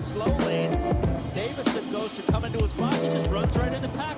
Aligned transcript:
the 0.00 0.06
slow 0.06 0.46
lane, 0.46 0.72
Davison 1.34 1.90
goes 1.92 2.12
to 2.14 2.22
come 2.22 2.44
into 2.44 2.58
his 2.58 2.72
box. 2.72 3.02
He 3.02 3.08
just 3.08 3.30
runs 3.30 3.54
right 3.56 3.72
in 3.72 3.82
the 3.82 3.88
pack. 3.88 4.16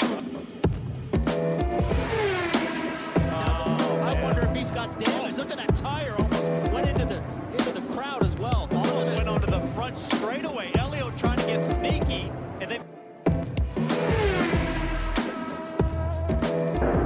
Oh, 3.34 4.00
I 4.00 4.22
wonder 4.22 4.42
if 4.42 4.54
he's 4.54 4.70
got 4.70 4.96
damage. 5.00 5.36
Look 5.36 5.50
at 5.50 5.56
that 5.56 5.74
tire 5.74 6.14
almost 6.18 6.50
went 6.72 6.88
into 6.88 7.04
the 7.04 7.16
into 7.58 7.72
the 7.72 7.80
crowd 7.94 8.22
as 8.24 8.36
well. 8.36 8.68
Almost 8.70 9.16
went 9.16 9.28
onto 9.28 9.46
the 9.48 9.60
front 9.74 9.98
straightaway. 9.98 10.70
Elio 10.78 11.10
trying 11.16 11.38
to 11.38 11.46
get 11.46 11.64
sneaky, 11.64 12.30
and 12.60 12.70
then 12.70 12.82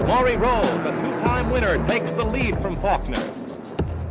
Maury 0.07 0.37
Rolls, 0.37 0.67
a 0.67 0.93
two-time 1.01 1.51
winner, 1.51 1.83
takes 1.89 2.11
the 2.11 2.27
lead 2.27 2.61
from 2.61 2.77
Faulkner. 2.77 3.25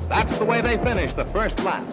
That's 0.09 0.37
the 0.39 0.45
way 0.45 0.61
they 0.61 0.77
finish 0.79 1.13
the 1.13 1.25
first 1.25 1.63
lap. 1.63 1.85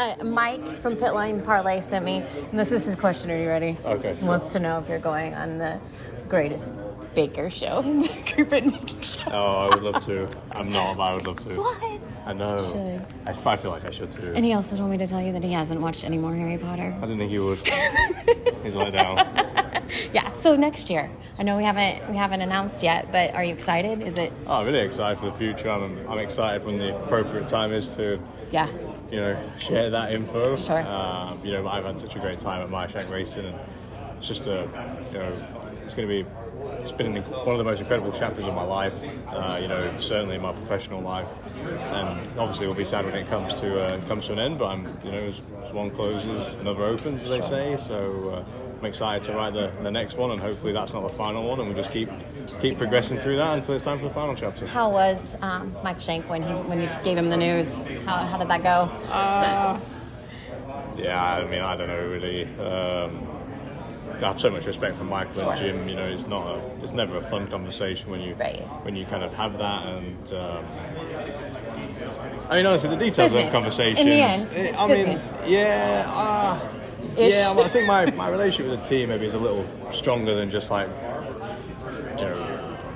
Uh, 0.00 0.16
Mike 0.24 0.66
from 0.80 0.96
Pitline 0.96 1.44
Parlay 1.44 1.82
sent 1.82 2.06
me, 2.06 2.24
and 2.50 2.58
this 2.58 2.72
is 2.72 2.86
his 2.86 2.96
question. 2.96 3.30
Are 3.30 3.38
you 3.38 3.46
ready? 3.46 3.76
Okay, 3.84 4.14
He 4.14 4.24
wants 4.24 4.50
to 4.52 4.58
know 4.58 4.78
if 4.78 4.88
you're 4.88 4.98
going 4.98 5.34
on 5.34 5.58
the 5.58 5.78
greatest 6.26 6.70
baker 7.14 7.50
show, 7.50 7.82
the 8.36 8.46
Baking 8.48 9.02
Show. 9.02 9.30
Oh, 9.30 9.68
I 9.68 9.74
would 9.74 9.82
love 9.82 10.02
to. 10.06 10.26
I'm 10.52 10.70
not, 10.70 10.96
but 10.96 11.02
I 11.02 11.14
would 11.16 11.26
love 11.26 11.40
to. 11.40 11.54
What? 11.54 11.82
I 12.24 12.32
know. 12.32 12.56
Should. 12.66 13.04
I, 13.26 13.52
I 13.52 13.56
feel 13.56 13.72
like 13.72 13.84
I 13.84 13.90
should 13.90 14.10
too. 14.10 14.32
And 14.34 14.42
he 14.42 14.54
also 14.54 14.74
told 14.74 14.90
me 14.90 14.96
to 14.96 15.06
tell 15.06 15.20
you 15.20 15.34
that 15.34 15.44
he 15.44 15.52
hasn't 15.52 15.82
watched 15.82 16.06
any 16.06 16.16
more 16.16 16.34
Harry 16.34 16.56
Potter. 16.56 16.96
I 16.96 17.00
didn't 17.02 17.18
think 17.18 17.30
he 17.30 17.38
would. 17.38 17.58
He's 18.62 18.74
let 18.74 18.94
down. 18.94 19.18
Yeah. 20.14 20.32
So 20.32 20.56
next 20.56 20.88
year, 20.88 21.10
I 21.38 21.42
know 21.42 21.58
we 21.58 21.64
haven't 21.64 22.08
we 22.10 22.16
haven't 22.16 22.40
announced 22.40 22.82
yet, 22.82 23.12
but 23.12 23.34
are 23.34 23.44
you 23.44 23.52
excited? 23.52 24.00
Is 24.02 24.16
it? 24.18 24.32
Oh, 24.46 24.60
I'm 24.60 24.66
really 24.66 24.78
excited 24.78 25.18
for 25.18 25.26
the 25.26 25.32
future. 25.36 25.68
I'm, 25.68 26.08
I'm 26.08 26.18
excited 26.20 26.64
when 26.64 26.78
the 26.78 26.96
appropriate 26.96 27.48
time 27.48 27.72
is 27.74 27.94
to, 27.96 28.18
Yeah. 28.50 28.66
You 29.10 29.20
know, 29.20 29.50
share 29.58 29.90
that 29.90 30.12
info. 30.12 30.56
Sure. 30.56 30.82
Um, 30.82 31.40
you 31.44 31.52
know, 31.52 31.66
I've 31.66 31.84
had 31.84 32.00
such 32.00 32.14
a 32.14 32.20
great 32.20 32.38
time 32.38 32.62
at 32.62 32.70
Meyer 32.70 32.88
Shank 32.88 33.10
Racing, 33.10 33.46
and 33.46 33.58
it's 34.18 34.28
just 34.28 34.46
a, 34.46 34.68
you 35.12 35.18
know, 35.18 35.46
it's 35.82 35.94
going 35.94 36.08
to 36.08 36.24
be. 36.24 36.28
It's 36.78 36.92
been 36.92 37.16
one 37.16 37.48
of 37.48 37.58
the 37.58 37.64
most 37.64 37.80
incredible 37.80 38.12
chapters 38.12 38.46
of 38.46 38.54
my 38.54 38.62
life, 38.62 39.02
uh, 39.28 39.58
you 39.60 39.66
know, 39.66 39.98
certainly 39.98 40.36
in 40.36 40.42
my 40.42 40.52
professional 40.52 41.00
life, 41.00 41.28
and 41.56 42.38
obviously 42.38 42.66
we'll 42.66 42.76
be 42.76 42.84
sad 42.84 43.04
when 43.04 43.14
it 43.14 43.28
comes 43.28 43.54
to 43.60 43.80
uh, 43.80 44.00
comes 44.06 44.26
to 44.26 44.32
an 44.34 44.38
end. 44.38 44.58
But 44.58 44.66
I'm, 44.66 44.98
you 45.04 45.10
know, 45.10 45.18
as, 45.18 45.40
as 45.64 45.72
one 45.72 45.90
closes, 45.90 46.54
another 46.54 46.84
opens, 46.84 47.22
as 47.24 47.30
they 47.30 47.40
say. 47.40 47.76
So 47.76 48.30
uh, 48.46 48.78
I'm 48.78 48.84
excited 48.84 49.24
to 49.24 49.32
write 49.32 49.52
the, 49.54 49.72
the 49.82 49.90
next 49.90 50.16
one, 50.16 50.30
and 50.30 50.40
hopefully 50.40 50.72
that's 50.72 50.92
not 50.92 51.02
the 51.02 51.14
final 51.14 51.48
one, 51.48 51.60
and 51.60 51.68
we 51.68 51.74
just 51.74 51.90
keep 51.90 52.08
keep 52.58 52.78
progressing 52.78 53.18
through 53.18 53.36
that 53.36 53.54
until 53.56 53.74
it's 53.74 53.84
time 53.84 53.98
for 53.98 54.04
the 54.04 54.14
final 54.14 54.34
chapter. 54.34 54.66
How 54.66 54.90
was 54.90 55.36
um, 55.42 55.74
Mike 55.84 56.00
Shank 56.00 56.28
when 56.28 56.42
he 56.42 56.52
when 56.52 56.80
you 56.80 56.88
gave 57.04 57.16
him 57.18 57.28
the 57.30 57.36
news? 57.36 57.72
How, 58.06 58.24
how 58.26 58.38
did 58.38 58.48
that 58.48 58.62
go? 58.62 58.90
Yeah, 60.96 61.22
I 61.36 61.44
mean, 61.46 61.60
I 61.60 61.76
don't 61.76 61.88
know 61.88 62.06
really. 62.06 62.44
Um, 62.58 63.26
I 64.12 64.26
have 64.26 64.40
so 64.40 64.50
much 64.50 64.66
respect 64.66 64.96
for 64.96 65.04
Michael 65.04 65.48
and 65.48 65.58
Jim. 65.58 65.88
You 65.88 65.94
know, 65.96 66.04
it's 66.06 66.26
not 66.26 66.46
a, 66.56 66.60
it's 66.82 66.92
never 66.92 67.16
a 67.16 67.22
fun 67.22 67.46
conversation 67.48 68.10
when 68.10 68.20
you 68.20 68.34
Right. 68.34 68.60
when 68.84 68.94
you 68.96 69.06
kind 69.06 69.22
of 69.24 69.32
have 69.34 69.56
that. 69.58 69.86
And 69.86 70.32
um, 70.34 70.64
I 72.50 72.56
mean, 72.56 72.66
honestly, 72.66 72.90
the 72.90 72.96
details 72.96 73.32
of 73.32 73.44
the 73.46 73.50
conversations. 73.50 74.00
In 74.00 74.06
the 74.08 74.20
end, 74.20 74.42
it's 74.42 74.78
I 74.78 74.86
mean, 74.86 75.06
business. 75.06 75.48
yeah, 75.48 76.04
uh, 76.14 76.72
yeah. 77.16 77.52
well, 77.52 77.64
I 77.64 77.68
think 77.68 77.86
my, 77.86 78.10
my 78.10 78.28
relationship 78.28 78.70
with 78.70 78.82
the 78.82 78.86
team 78.86 79.08
maybe 79.08 79.24
is 79.24 79.34
a 79.34 79.38
little 79.38 79.66
stronger 79.90 80.34
than 80.34 80.50
just 80.50 80.70
like 80.70 80.88
you 80.88 80.92
know 80.94 81.09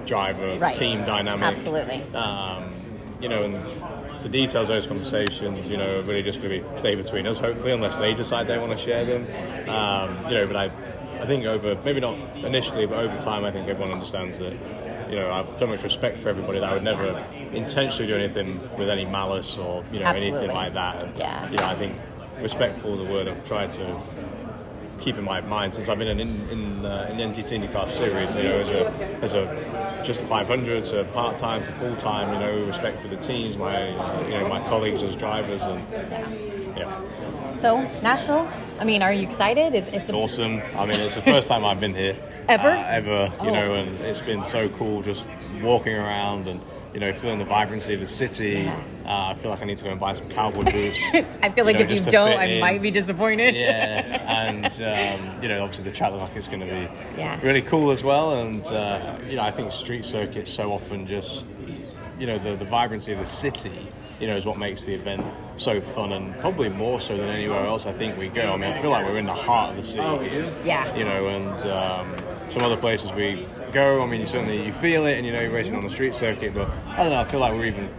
driver 0.06 0.58
Right. 0.58 0.74
team 0.74 1.04
dynamic. 1.04 1.44
Absolutely. 1.46 2.02
Um, 2.14 2.72
you 3.20 3.28
know, 3.28 3.42
and 3.44 3.54
the 4.22 4.28
details 4.28 4.68
of 4.68 4.74
those 4.74 4.86
conversations, 4.86 5.68
you 5.68 5.76
know, 5.76 5.98
are 5.98 6.02
really 6.02 6.22
just 6.22 6.42
going 6.42 6.60
to 6.62 6.68
be 6.68 6.78
stay 6.78 6.94
between 6.94 7.26
us, 7.26 7.40
hopefully, 7.40 7.72
unless 7.72 7.98
they 7.98 8.14
decide 8.14 8.46
they 8.48 8.58
want 8.58 8.72
to 8.72 8.78
share 8.78 9.04
them. 9.04 9.22
Um, 9.68 10.16
you 10.28 10.34
know, 10.34 10.46
but 10.46 10.56
I, 10.56 10.70
I 11.20 11.26
think 11.26 11.44
over 11.44 11.76
maybe 11.84 12.00
not 12.00 12.18
initially, 12.36 12.86
but 12.86 12.98
over 12.98 13.16
time, 13.20 13.44
I 13.44 13.50
think 13.50 13.68
everyone 13.68 13.92
understands 13.92 14.38
that. 14.38 14.52
You 15.10 15.16
know, 15.16 15.30
I 15.30 15.36
have 15.38 15.48
so 15.58 15.66
much 15.66 15.82
respect 15.82 16.18
for 16.18 16.30
everybody 16.30 16.60
that 16.60 16.70
I 16.70 16.72
would 16.74 16.82
never 16.82 17.22
intentionally 17.52 18.06
do 18.10 18.16
anything 18.16 18.58
with 18.78 18.88
any 18.88 19.04
malice 19.04 19.58
or 19.58 19.84
you 19.92 20.00
know 20.00 20.06
Absolutely. 20.06 20.38
anything 20.38 20.56
like 20.56 20.72
that. 20.74 21.02
And, 21.04 21.18
Yeah. 21.18 21.50
You 21.50 21.56
know, 21.58 21.66
I 21.66 21.74
think 21.74 21.98
respectful 22.40 22.94
is 22.94 23.00
a 23.00 23.04
word 23.04 23.28
I've 23.28 23.44
tried 23.44 23.68
to 23.74 24.00
keep 25.04 25.18
in 25.18 25.24
my 25.24 25.40
mind 25.42 25.74
since 25.74 25.88
I've 25.88 25.98
been 25.98 26.08
in 26.08 26.20
in, 26.20 26.48
in, 26.48 26.86
uh, 26.86 27.08
in 27.10 27.16
the 27.18 27.22
NTT 27.24 27.60
IndyCar 27.68 27.86
series. 27.88 28.34
You 28.34 28.44
know, 28.44 28.58
as 28.58 28.70
a 28.70 28.86
as 29.22 29.34
a 29.34 30.00
just 30.02 30.22
a 30.22 30.26
500 30.26 30.84
to 30.86 31.04
part 31.12 31.36
time 31.38 31.62
to 31.64 31.72
full 31.72 31.94
time. 31.96 32.32
You 32.32 32.38
know, 32.40 32.66
respect 32.66 33.00
for 33.00 33.08
the 33.08 33.16
teams, 33.16 33.56
my 33.56 33.88
you 34.26 34.30
know 34.38 34.48
my 34.48 34.60
colleagues 34.68 35.02
as 35.02 35.14
drivers, 35.16 35.62
and 35.62 35.78
yeah, 36.76 37.54
So 37.54 37.82
Nashville. 38.02 38.48
I 38.80 38.84
mean, 38.84 39.02
are 39.02 39.12
you 39.12 39.22
excited? 39.22 39.74
Is 39.74 39.84
it's 39.88 39.96
it's 39.96 40.10
awesome. 40.10 40.60
I 40.74 40.86
mean, 40.86 40.98
it's 40.98 41.14
the 41.14 41.22
first 41.22 41.46
time 41.46 41.64
I've 41.64 41.78
been 41.78 41.94
here 41.94 42.16
Ever? 42.48 42.68
uh, 42.70 42.86
ever. 42.88 43.32
You 43.44 43.50
Oh. 43.50 43.54
know, 43.54 43.74
and 43.74 44.00
it's 44.00 44.20
been 44.20 44.42
so 44.42 44.68
cool 44.70 45.02
just 45.02 45.26
walking 45.62 45.94
around 45.94 46.48
and. 46.48 46.60
You 46.94 47.00
know, 47.00 47.12
feeling 47.12 47.40
the 47.40 47.44
vibrancy 47.44 47.92
of 47.94 47.98
the 48.00 48.06
city. 48.06 48.50
Yeah. 48.64 48.80
Uh, 49.04 49.32
I 49.32 49.34
feel 49.34 49.50
like 49.50 49.60
I 49.60 49.64
need 49.64 49.78
to 49.78 49.84
go 49.84 49.90
and 49.90 49.98
buy 49.98 50.14
some 50.14 50.28
cowboy 50.30 50.62
boots. 50.70 51.02
I 51.42 51.50
feel 51.50 51.64
like 51.64 51.76
know, 51.76 51.82
if 51.82 51.90
you 51.90 52.00
don't, 52.10 52.38
I 52.38 52.44
in. 52.44 52.60
might 52.60 52.80
be 52.80 52.92
disappointed. 52.92 53.56
Yeah, 53.56 54.00
and 54.46 54.66
um, 54.66 55.42
you 55.42 55.48
know, 55.48 55.62
obviously 55.64 55.84
the 55.84 55.90
track 55.90 56.12
looks 56.12 56.22
like 56.22 56.36
it's 56.36 56.46
going 56.46 56.60
to 56.60 56.66
be 56.66 56.88
Yeah. 57.18 57.40
really 57.42 57.62
cool 57.62 57.90
as 57.90 58.04
well. 58.04 58.40
And 58.40 58.64
uh, 58.68 59.18
you 59.28 59.34
know, 59.36 59.42
I 59.42 59.50
think 59.50 59.72
street 59.72 60.04
circuits 60.04 60.52
so 60.52 60.72
often 60.72 61.04
just 61.06 61.44
you 62.18 62.26
know 62.28 62.38
the 62.38 62.54
the 62.54 62.64
vibrancy 62.64 63.12
of 63.12 63.18
the 63.18 63.26
city. 63.26 63.88
You 64.20 64.28
know, 64.28 64.36
is 64.36 64.46
what 64.46 64.58
makes 64.58 64.84
the 64.84 64.94
event 64.94 65.26
so 65.56 65.80
fun, 65.80 66.12
and 66.12 66.38
probably 66.40 66.68
more 66.68 67.00
so 67.00 67.16
than 67.16 67.28
anywhere 67.28 67.64
else. 67.64 67.84
I 67.84 67.92
think 67.92 68.16
we 68.16 68.28
go. 68.28 68.52
I 68.52 68.56
mean, 68.56 68.72
I 68.72 68.80
feel 68.80 68.90
like 68.90 69.04
we're 69.04 69.18
in 69.18 69.26
the 69.26 69.34
heart 69.34 69.70
of 69.70 69.76
the 69.78 69.82
city. 69.82 70.48
Yeah. 70.64 70.94
You 70.96 71.04
know, 71.04 71.26
and 71.26 71.60
um, 71.66 72.16
some 72.48 72.62
other 72.62 72.76
places 72.76 73.12
we 73.12 73.44
go. 73.74 74.02
I 74.02 74.06
mean, 74.06 74.20
you 74.20 74.26
certainly 74.26 74.64
you 74.64 74.72
feel 74.72 75.04
it, 75.06 75.16
and 75.18 75.26
you 75.26 75.32
know, 75.32 75.40
you're 75.42 75.50
racing 75.50 75.74
on 75.74 75.82
the 75.82 75.90
street 75.90 76.14
circuit. 76.14 76.54
But 76.54 76.70
I 76.86 76.98
don't 76.98 77.10
know. 77.10 77.20
I 77.20 77.24
feel 77.24 77.40
like 77.40 77.52
we're 77.52 77.66
even 77.66 77.90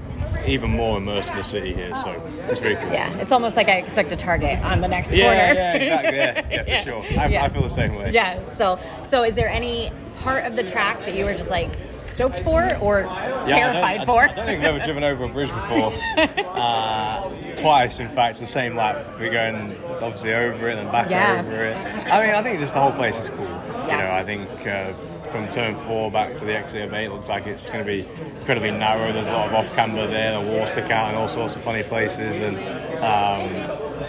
even 0.47 0.69
more 0.71 0.97
immersed 0.97 1.29
in 1.31 1.37
the 1.37 1.43
city 1.43 1.73
here. 1.73 1.93
So 1.95 2.09
it's 2.49 2.59
very 2.59 2.75
cool. 2.75 2.91
Yeah, 2.91 3.11
it's 3.17 3.31
almost 3.31 3.55
like 3.55 3.67
I 3.67 3.77
expect 3.77 4.11
a 4.11 4.15
target 4.15 4.59
on 4.63 4.79
the 4.81 4.87
next 4.87 5.11
Yeah, 5.13 5.25
corner. 5.25 5.59
yeah, 5.59 5.73
exactly. 5.73 6.17
Yeah, 6.17 6.41
yeah, 6.51 6.63
for 6.63 6.69
Yeah. 6.69 6.81
sure. 6.81 7.19
I, 7.19 7.27
Yeah. 7.27 7.43
I 7.45 7.49
feel 7.49 7.63
the 7.63 7.69
same 7.69 7.95
way. 7.95 8.11
Yeah. 8.11 8.41
So, 8.55 8.79
so 9.03 9.23
is 9.23 9.33
there 9.35 9.49
any 9.49 9.91
part 10.21 10.43
of 10.45 10.55
the 10.55 10.63
track 10.63 10.99
that 10.99 11.15
you 11.15 11.25
were 11.25 11.33
just 11.33 11.49
like 11.49 11.71
stoked 12.01 12.39
for 12.41 12.75
or 12.77 13.01
Yeah, 13.01 13.45
I 13.45 13.49
terrified 13.49 13.99
I, 14.01 14.05
for? 14.05 14.21
I 14.23 14.33
don't 14.33 14.45
think 14.45 14.59
I've 14.63 14.75
ever 14.75 14.83
driven 14.85 15.03
over 15.03 15.23
a 15.23 15.29
bridge 15.29 15.49
before. 15.51 15.93
uh, 16.55 17.29
twice, 17.55 17.99
in 17.99 18.09
fact, 18.09 18.39
the 18.39 18.45
same 18.45 18.75
lap. 18.75 19.03
We're 19.19 19.31
going 19.31 19.75
obviously 20.01 20.33
over 20.33 20.67
it 20.67 20.77
and 20.77 20.91
back 20.91 21.09
Yeah. 21.09 21.41
over 21.43 21.63
it. 21.65 21.75
I 21.77 22.23
mean, 22.25 22.35
I 22.35 22.43
think 22.43 22.59
just 22.59 22.73
the 22.75 22.81
whole 22.81 22.91
place 22.91 23.19
is 23.19 23.29
cool. 23.29 23.45
Yeah. 23.47 23.97
You 23.97 24.03
know, 24.03 24.11
I 24.11 24.23
think 24.23 24.49
uh, 24.67 24.93
from 25.35 25.49
turn 25.49 25.75
four 25.75 26.09
back 26.09 26.33
to 26.33 26.45
the 26.45 26.55
exit 26.55 26.81
of 26.83 26.93
eight 26.93 27.09
looks 27.09 27.27
like 27.27 27.45
it's 27.45 27.69
going 27.69 27.79
to 27.79 27.85
be 27.85 28.07
incredibly 28.39 28.71
narrow. 28.71 29.11
There's 29.11 29.27
a 29.27 29.33
lot 29.33 29.49
of 29.49 29.53
off 29.53 29.75
camber 29.75 30.07
there. 30.07 30.31
The 30.31 30.49
walls 30.49 30.71
stick 30.71 30.89
out 30.89 31.11
in 31.11 31.15
all 31.15 31.27
sorts 31.27 31.57
of 31.57 31.61
funny 31.61 31.83
places, 31.83 32.37
and 32.37 32.55
um, 33.03 33.51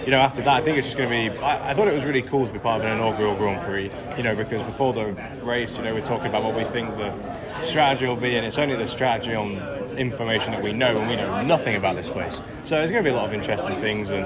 you 0.04 0.12
know, 0.12 0.20
after 0.20 0.40
that, 0.42 0.48
I 0.54 0.60
think 0.62 0.78
it's 0.78 0.86
just 0.86 0.96
going 0.96 1.10
to 1.10 1.36
be. 1.36 1.38
I, 1.42 1.70
I 1.70 1.74
thought 1.74 1.88
it 1.88 1.94
was 1.94 2.04
really 2.04 2.22
cool 2.22 2.46
to 2.46 2.52
be 2.52 2.60
part 2.60 2.80
of 2.80 2.86
an 2.86 2.96
inaugural 2.96 3.34
Grand 3.34 3.66
Prix. 3.66 3.90
You 4.16 4.22
know, 4.22 4.36
because 4.36 4.62
before 4.62 4.92
the 4.92 5.06
race, 5.42 5.76
you 5.76 5.82
know, 5.82 5.94
we're 5.94 6.00
talking 6.00 6.28
about 6.28 6.44
what 6.44 6.54
we 6.54 6.62
think 6.62 6.90
the 6.96 7.12
strategy 7.60 8.06
will 8.06 8.14
be, 8.14 8.36
and 8.36 8.46
it's 8.46 8.58
only 8.58 8.76
the 8.76 8.86
strategy 8.86 9.34
on 9.34 9.56
information 9.98 10.52
that 10.52 10.62
we 10.62 10.72
know, 10.72 10.96
and 10.96 11.08
we 11.08 11.16
know 11.16 11.42
nothing 11.42 11.74
about 11.74 11.96
this 11.96 12.08
place. 12.08 12.40
So 12.62 12.76
there's 12.76 12.92
going 12.92 13.02
to 13.02 13.10
be 13.10 13.12
a 13.12 13.16
lot 13.16 13.26
of 13.26 13.34
interesting 13.34 13.76
things, 13.78 14.10
and 14.10 14.24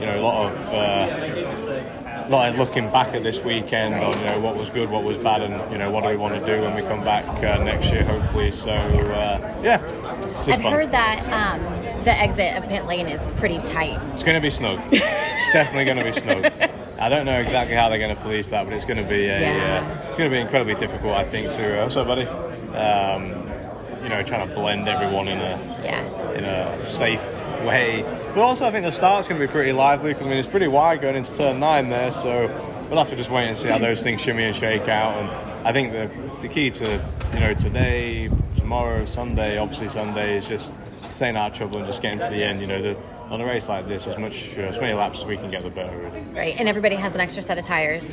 you 0.00 0.06
know, 0.06 0.18
a 0.18 0.22
lot 0.22 0.50
of. 0.50 0.68
Uh, 0.72 2.04
of 2.30 2.56
looking 2.58 2.90
back 2.90 3.14
at 3.14 3.22
this 3.22 3.38
weekend 3.40 3.94
on 3.94 4.16
you 4.18 4.24
know 4.26 4.40
what 4.40 4.56
was 4.56 4.70
good, 4.70 4.90
what 4.90 5.04
was 5.04 5.16
bad, 5.18 5.42
and 5.42 5.72
you 5.72 5.78
know 5.78 5.90
what 5.90 6.02
do 6.04 6.10
we 6.10 6.16
want 6.16 6.34
to 6.34 6.44
do 6.44 6.62
when 6.62 6.74
we 6.74 6.82
come 6.82 7.02
back 7.04 7.24
uh, 7.42 7.62
next 7.62 7.90
year, 7.90 8.04
hopefully. 8.04 8.50
So 8.50 8.70
uh, 8.72 9.60
yeah, 9.62 9.78
just 10.44 10.58
I've 10.58 10.62
fun. 10.62 10.72
heard 10.72 10.90
that 10.92 11.20
um, 11.32 11.62
the 12.04 12.12
exit 12.12 12.56
of 12.56 12.68
pit 12.68 12.86
lane 12.86 13.08
is 13.08 13.26
pretty 13.36 13.58
tight. 13.60 13.98
It's 14.12 14.22
going 14.22 14.34
to 14.36 14.40
be 14.40 14.50
snug. 14.50 14.80
it's 14.92 15.52
definitely 15.52 15.84
going 15.86 15.98
to 15.98 16.04
be 16.04 16.12
snug. 16.12 16.70
I 17.00 17.08
don't 17.08 17.26
know 17.26 17.38
exactly 17.40 17.76
how 17.76 17.88
they're 17.88 17.98
going 17.98 18.14
to 18.14 18.20
police 18.20 18.50
that, 18.50 18.64
but 18.64 18.72
it's 18.74 18.84
going 18.84 18.96
to 18.96 19.08
be 19.08 19.26
a, 19.28 19.40
Yeah. 19.40 20.00
uh, 20.04 20.08
it's 20.08 20.18
going 20.18 20.30
to 20.30 20.34
be 20.36 20.40
incredibly 20.40 20.74
difficult, 20.74 21.14
I 21.14 21.24
think. 21.24 21.48
To 21.52 21.82
uh, 21.82 21.88
so, 21.88 22.04
buddy, 22.04 22.26
um, 22.74 23.28
you 24.02 24.08
know, 24.08 24.22
trying 24.24 24.48
to 24.48 24.54
blend 24.54 24.88
everyone 24.88 25.28
in 25.28 25.38
a 25.38 25.80
Yeah. 25.84 26.32
in 26.32 26.44
a 26.44 26.80
safe 26.80 27.22
way. 27.64 28.02
But 28.38 28.44
also, 28.44 28.66
I 28.66 28.70
think 28.70 28.84
the 28.84 28.92
start's 28.92 29.26
going 29.26 29.40
to 29.40 29.44
be 29.44 29.50
pretty 29.50 29.72
lively 29.72 30.12
because 30.12 30.28
I 30.28 30.30
mean 30.30 30.38
it's 30.38 30.46
pretty 30.46 30.68
wide 30.68 31.00
going 31.00 31.16
into 31.16 31.34
turn 31.34 31.58
nine 31.58 31.88
there, 31.88 32.12
so 32.12 32.46
we'll 32.88 33.00
have 33.00 33.08
to 33.08 33.16
just 33.16 33.30
wait 33.30 33.48
and 33.48 33.56
see 33.56 33.68
how 33.68 33.78
those 33.78 34.00
things 34.04 34.20
shimmy 34.20 34.44
and 34.44 34.54
shake 34.54 34.86
out. 34.86 35.16
And 35.16 35.66
I 35.66 35.72
think 35.72 35.90
the 35.90 36.08
the 36.40 36.46
key 36.46 36.70
to 36.70 37.02
you 37.34 37.40
know 37.40 37.52
today, 37.54 38.30
tomorrow, 38.54 39.04
Sunday, 39.06 39.58
obviously 39.58 39.88
Sunday 39.88 40.36
is 40.36 40.46
just 40.46 40.72
staying 41.10 41.36
out 41.36 41.50
of 41.50 41.56
trouble 41.56 41.78
and 41.78 41.86
just 41.88 42.00
getting 42.00 42.20
to 42.20 42.28
the 42.28 42.44
end. 42.44 42.60
You 42.60 42.68
know, 42.68 42.80
the, 42.80 43.02
on 43.30 43.40
a 43.40 43.44
race 43.44 43.68
like 43.68 43.86
this, 43.86 44.06
as 44.06 44.16
much 44.18 44.56
uh, 44.58 44.62
as 44.62 44.80
many 44.80 44.94
laps 44.94 45.18
as 45.20 45.26
we 45.26 45.36
can 45.36 45.50
get, 45.50 45.62
the 45.62 45.70
better. 45.70 45.96
Really. 45.98 46.20
Right, 46.34 46.56
and 46.58 46.68
everybody 46.68 46.94
has 46.96 47.14
an 47.14 47.20
extra 47.20 47.42
set 47.42 47.58
of 47.58 47.64
tires, 47.64 48.06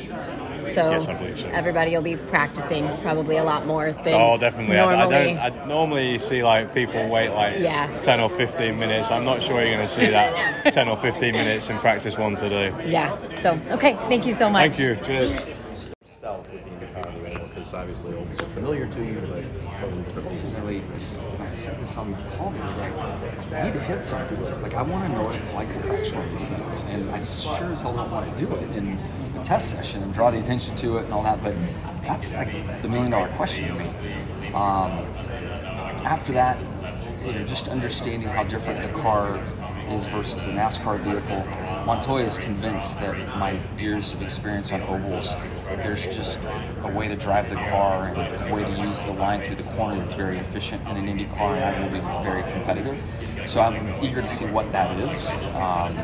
so, 0.58 0.90
Yes, 0.90 1.08
I 1.08 1.14
believe 1.18 1.38
so. 1.38 1.48
everybody 1.48 1.94
will 1.94 2.02
be 2.02 2.16
practicing 2.16 2.86
probably 2.98 3.36
a 3.36 3.44
lot 3.44 3.66
more 3.66 3.92
than 3.92 4.14
Oh, 4.14 4.36
definitely. 4.36 4.78
I, 4.78 5.06
I 5.06 5.08
don't. 5.08 5.38
I 5.62 5.66
normally 5.66 6.18
see 6.18 6.42
like 6.42 6.72
people 6.74 7.08
wait 7.08 7.30
like 7.30 7.58
Yeah. 7.58 7.88
ten 8.00 8.20
or 8.20 8.28
fifteen 8.30 8.78
minutes. 8.78 9.10
I'm 9.10 9.24
not 9.24 9.42
sure 9.42 9.60
you're 9.60 9.70
going 9.74 9.86
to 9.86 9.92
see 9.92 10.06
that 10.06 10.72
ten 10.72 10.88
or 10.88 10.96
fifteen 10.96 11.32
minutes 11.32 11.70
in 11.70 11.78
practice 11.78 12.16
one 12.18 12.34
today. 12.34 12.72
yeah. 12.86 13.16
So 13.34 13.58
okay, 13.70 13.94
thank 14.08 14.26
you 14.26 14.32
so 14.32 14.50
much. 14.50 14.76
Thank 14.76 14.78
you. 14.78 14.96
Cheers. 15.04 15.44
Because 17.66 17.80
obviously 17.80 18.14
ovals 18.14 18.40
are 18.40 18.48
familiar 18.50 18.86
to 18.86 19.04
you, 19.04 19.20
but 19.28 19.38
it's 19.40 20.40
totally. 20.40 20.80
This 20.92 21.14
is 21.14 21.18
I 21.40 21.48
said 21.48 21.80
this 21.80 21.96
on 21.96 22.12
the 22.12 22.16
call 22.36 22.50
the 22.50 22.62
other. 22.62 23.56
I 23.56 23.64
need 23.64 23.72
to 23.72 23.80
hit 23.80 24.02
something. 24.02 24.40
Like, 24.62 24.74
I 24.74 24.82
want 24.82 25.04
to 25.04 25.18
know 25.18 25.26
what 25.26 25.34
it's 25.34 25.52
like 25.52 25.72
to 25.72 25.80
crash 25.80 26.12
one 26.12 26.24
of 26.24 26.30
these 26.30 26.48
things. 26.48 26.84
And 26.90 27.10
I 27.10 27.18
sure 27.18 27.72
as 27.72 27.82
hell 27.82 27.96
don't 27.96 28.10
want 28.12 28.32
to 28.32 28.40
do 28.40 28.54
it 28.54 28.76
in 28.76 28.96
the 29.34 29.42
test 29.42 29.70
session 29.70 30.04
and 30.04 30.14
draw 30.14 30.30
the 30.30 30.38
attention 30.38 30.76
to 30.76 30.98
it 30.98 31.06
and 31.06 31.12
all 31.12 31.24
that. 31.24 31.42
But 31.42 31.56
that's 32.02 32.36
like 32.36 32.82
the 32.82 32.88
million 32.88 33.10
dollar 33.10 33.28
question 33.30 33.66
to 33.66 33.74
me. 33.74 33.86
Um, 34.52 34.92
after 36.06 36.32
that, 36.34 36.56
you 37.26 37.32
know, 37.32 37.44
just 37.44 37.66
understanding 37.66 38.28
how 38.28 38.44
different 38.44 38.80
the 38.80 38.96
car 39.00 39.42
is 39.88 40.06
versus 40.06 40.46
a 40.46 40.50
NASCAR 40.50 41.00
vehicle. 41.00 41.42
Montoya 41.86 42.24
is 42.24 42.36
convinced 42.36 42.98
that 42.98 43.14
my 43.38 43.60
years 43.78 44.12
of 44.12 44.20
experience 44.20 44.72
on 44.72 44.82
ovals, 44.82 45.34
there's 45.68 46.04
just 46.04 46.44
a 46.82 46.92
way 46.92 47.06
to 47.06 47.14
drive 47.14 47.48
the 47.48 47.54
car 47.54 48.08
and 48.08 48.50
a 48.50 48.52
way 48.52 48.64
to 48.64 48.82
use 48.82 49.04
the 49.04 49.12
line 49.12 49.40
through 49.40 49.54
the 49.54 49.62
corner 49.62 49.96
that's 49.96 50.12
very 50.12 50.36
efficient 50.36 50.82
in 50.88 50.96
an 50.96 51.08
Indy 51.08 51.26
car 51.26 51.54
and 51.54 51.64
I 51.64 51.80
will 51.80 51.90
be 51.90 52.28
very 52.28 52.42
competitive. 52.50 53.00
So 53.48 53.60
I'm 53.60 54.04
eager 54.04 54.20
to 54.20 54.26
see 54.26 54.46
what 54.46 54.72
that 54.72 54.98
is. 54.98 55.28
Um, 55.54 55.96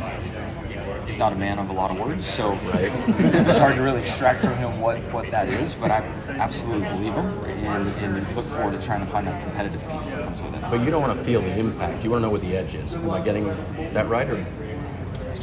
he's 1.05 1.19
not 1.19 1.33
a 1.33 1.37
man 1.37 1.59
of 1.59 1.69
a 1.69 1.73
lot 1.73 1.91
of 1.91 1.99
words, 1.99 2.25
so 2.25 2.57
it's 2.73 3.59
hard 3.59 3.75
to 3.75 3.83
really 3.83 4.03
extract 4.03 4.41
from 4.41 4.55
him 4.55 4.81
what, 4.81 4.99
what 5.13 5.33
that 5.33 5.49
is, 5.49 5.75
but 5.75 5.91
I 5.91 5.97
absolutely 6.29 6.89
believe 6.91 7.15
him 7.15 7.27
and, 7.45 7.89
and 7.97 8.37
look 8.37 8.47
forward 8.47 8.81
to 8.81 8.87
trying 8.87 9.01
to 9.01 9.07
find 9.07 9.27
that 9.27 9.43
competitive 9.43 9.83
piece 9.91 10.13
that 10.13 10.23
comes 10.23 10.43
with 10.43 10.55
it. 10.55 10.63
But 10.63 10.85
you 10.85 10.93
don't 10.93 11.03
want 11.03 11.19
to 11.19 11.25
feel 11.25 11.43
the 11.43 11.59
impact. 11.59 12.05
You 12.05 12.11
want 12.11 12.21
to 12.23 12.27
know 12.27 12.33
what 12.33 12.43
the 12.43 12.57
edge 12.57 12.77
is. 12.77 12.95
Am 12.95 13.11
I 13.11 13.21
getting 13.21 13.47
that 13.95 14.09
right? 14.09 14.31
Or 14.31 14.47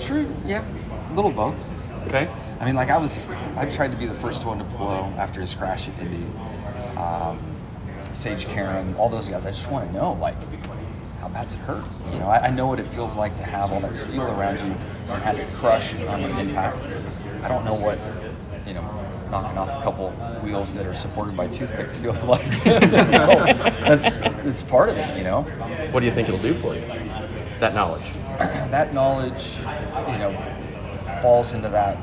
true, 0.10 0.36
yeah, 0.46 0.64
a 1.12 1.14
little 1.14 1.32
both. 1.32 1.56
okay? 2.08 2.28
I 2.60 2.66
mean, 2.66 2.76
like 2.76 2.90
I 2.90 2.98
was, 2.98 3.18
I 3.56 3.66
tried 3.66 3.92
to 3.92 3.98
be 3.98 4.06
the 4.06 4.14
first 4.14 4.44
one 4.44 4.58
to 4.58 4.64
blow 4.64 5.14
after 5.18 5.40
his 5.40 5.54
crash 5.54 5.88
at 5.88 6.00
Indy. 6.00 6.26
Um, 6.98 7.40
Sage 8.14 8.48
Karam, 8.48 8.96
all 9.00 9.08
those 9.08 9.30
guys. 9.30 9.46
I 9.46 9.52
just 9.52 9.70
want 9.70 9.88
to 9.88 9.94
know, 9.94 10.14
like, 10.14 10.36
how 11.22 11.30
bad's 11.30 11.54
it 11.54 11.60
hurt? 11.60 11.86
You 12.12 12.20
know, 12.20 12.28
I, 12.28 12.48
I 12.48 12.50
know 12.50 12.68
what 12.68 12.80
it 12.80 12.88
feels 12.88 13.16
like 13.16 13.38
to 13.38 13.44
have 13.44 13.72
all 13.72 13.80
that 13.82 13.96
steel 13.96 14.24
around 14.24 14.58
you 14.58 14.74
and 15.14 15.24
have 15.24 15.38
it 15.40 15.48
crush 15.56 15.94
on 15.94 16.24
an 16.24 16.38
impact. 16.40 16.88
I 17.44 17.48
don't 17.48 17.64
know 17.64 17.76
what, 17.76 18.00
you 18.68 18.74
know, 18.74 18.82
knocking 19.30 19.58
off 19.58 19.70
a 19.70 19.84
couple 19.84 20.10
wheels 20.42 20.74
that 20.74 20.86
are 20.88 20.96
supported 20.96 21.38
by 21.38 21.48
toothpicks 21.48 21.98
feels 21.98 22.24
like. 22.34 22.52
so 22.64 23.46
that's 23.86 24.22
it's 24.44 24.64
part 24.64 24.90
of 24.90 24.98
it, 24.98 25.18
you 25.18 25.24
know. 25.24 25.44
What 25.92 26.00
do 26.00 26.08
you 26.08 26.12
think 26.12 26.30
it'll 26.30 26.42
do 26.42 26.54
for 26.56 26.76
you? 26.76 26.82
That 27.60 27.74
knowledge. 27.74 28.12
that 28.40 28.94
knowledge, 28.94 29.58
you 29.58 30.18
know, 30.18 31.20
falls 31.22 31.54
into 31.54 31.70
that 31.70 31.98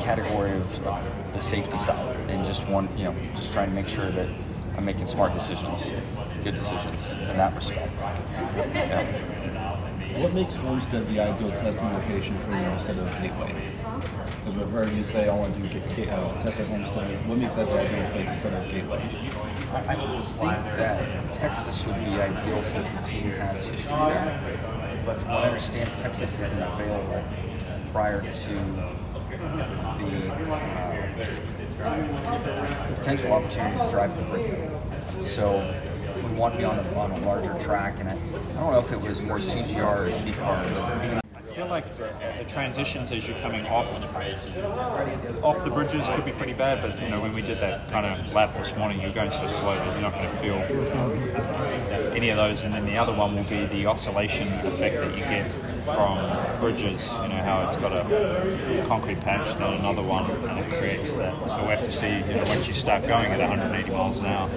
category 0.00 0.52
of, 0.52 0.86
of 0.86 1.32
the 1.32 1.40
safety 1.40 1.78
side 1.78 2.16
and 2.28 2.44
just 2.44 2.66
one, 2.68 2.88
you 2.98 3.04
know, 3.04 3.14
just 3.34 3.52
trying 3.52 3.68
to 3.68 3.74
make 3.74 3.88
sure 3.88 4.10
that 4.10 4.28
I'm 4.76 4.84
making 4.84 5.06
smart 5.06 5.34
decisions, 5.34 5.90
good 6.42 6.54
decisions 6.54 7.08
in 7.10 7.36
that 7.36 7.54
respect. 7.54 7.96
Yeah. 7.98 9.24
What 10.22 10.34
makes 10.34 10.56
Homestead 10.56 11.06
the 11.08 11.20
ideal 11.20 11.52
testing 11.52 11.92
location 11.92 12.36
for 12.38 12.50
you 12.50 12.56
instead 12.56 12.96
of 12.96 13.08
Gateway? 13.20 13.54
Because 14.38 14.54
we've 14.54 14.70
heard 14.70 14.90
you 14.92 15.04
say 15.04 15.28
I 15.28 15.34
want 15.34 15.54
to 15.54 15.60
do 15.60 15.68
ga- 15.68 15.94
ga- 16.06 16.10
uh, 16.10 16.40
test 16.40 16.58
at 16.60 16.66
Homestead. 16.66 17.28
What 17.28 17.38
makes 17.38 17.54
that 17.54 17.68
the 17.68 17.78
ideal 17.78 18.10
place 18.10 18.28
instead 18.28 18.52
of 18.54 18.68
Gateway? 18.70 19.30
I 19.72 19.92
I 19.92 20.20
think 20.22 20.76
that 20.76 21.30
Texas 21.30 21.84
would 21.86 21.96
be 22.04 22.10
ideal 22.20 22.62
since 22.62 22.88
the 22.88 23.02
team 23.02 23.30
has 23.30 23.64
history 23.64 23.92
there. 23.92 24.77
But 25.08 25.20
from 25.22 25.30
what 25.30 25.44
I 25.44 25.46
understand, 25.46 25.88
Texas 25.96 26.34
isn't 26.38 26.62
available 26.62 27.24
prior 27.92 28.20
to 28.20 28.28
the 28.28 28.82
uh, 31.82 32.94
potential 32.94 33.32
opportunity 33.32 33.78
to 33.78 33.88
drive 33.88 34.14
the 34.18 34.22
Brick. 34.24 34.70
So 35.22 35.74
we 36.14 36.34
want 36.34 36.52
to 36.52 36.58
be 36.58 36.64
on 36.64 36.78
a, 36.78 36.94
on 36.94 37.12
a 37.12 37.20
larger 37.24 37.58
track, 37.58 38.00
and 38.00 38.10
I, 38.10 38.12
I 38.12 38.60
don't 38.60 38.72
know 38.72 38.80
if 38.80 38.92
it 38.92 39.00
was 39.00 39.22
more 39.22 39.38
CGR 39.38 39.80
or 39.80 40.10
IndyCar. 40.10 41.22
Like 41.68 41.88
the, 41.96 42.10
the 42.38 42.44
transitions 42.48 43.12
as 43.12 43.28
you're 43.28 43.38
coming 43.40 43.66
off 43.66 43.88
off 45.42 45.64
the 45.64 45.70
bridges 45.70 46.08
could 46.08 46.24
be 46.24 46.32
pretty 46.32 46.54
bad, 46.54 46.80
but 46.80 47.00
you 47.02 47.08
know 47.10 47.20
when 47.20 47.32
we 47.34 47.42
did 47.42 47.58
that 47.58 47.86
kind 47.90 48.06
of 48.06 48.32
lap 48.32 48.54
this 48.56 48.74
morning, 48.76 49.00
you're 49.00 49.12
going 49.12 49.30
so 49.30 49.46
slow 49.48 49.72
that 49.72 49.92
you're 49.92 50.00
not 50.00 50.14
going 50.14 50.28
to 50.28 50.36
feel 50.36 50.56
any 52.14 52.30
of 52.30 52.36
those. 52.36 52.64
And 52.64 52.72
then 52.72 52.86
the 52.86 52.96
other 52.96 53.12
one 53.12 53.36
will 53.36 53.44
be 53.44 53.66
the 53.66 53.86
oscillation 53.86 54.48
effect 54.66 54.96
that 54.96 55.12
you 55.12 55.24
get 55.24 55.52
from 55.84 56.60
bridges. 56.60 57.12
You 57.22 57.28
know 57.28 57.42
how 57.42 57.66
it's 57.66 57.76
got 57.76 57.92
a 57.92 58.84
concrete 58.86 59.20
patch, 59.20 59.56
then 59.58 59.74
another 59.74 60.02
one, 60.02 60.30
and 60.30 60.60
it 60.60 60.78
creates 60.78 61.16
that. 61.16 61.34
So 61.50 61.60
we 61.62 61.68
have 61.68 61.82
to 61.82 61.90
see, 61.90 62.08
you 62.08 62.36
know, 62.36 62.44
once 62.46 62.66
you 62.66 62.72
start 62.72 63.06
going 63.06 63.26
at 63.26 63.40
180 63.40 63.92
miles 63.92 64.18
an 64.20 64.26
hour, 64.26 64.48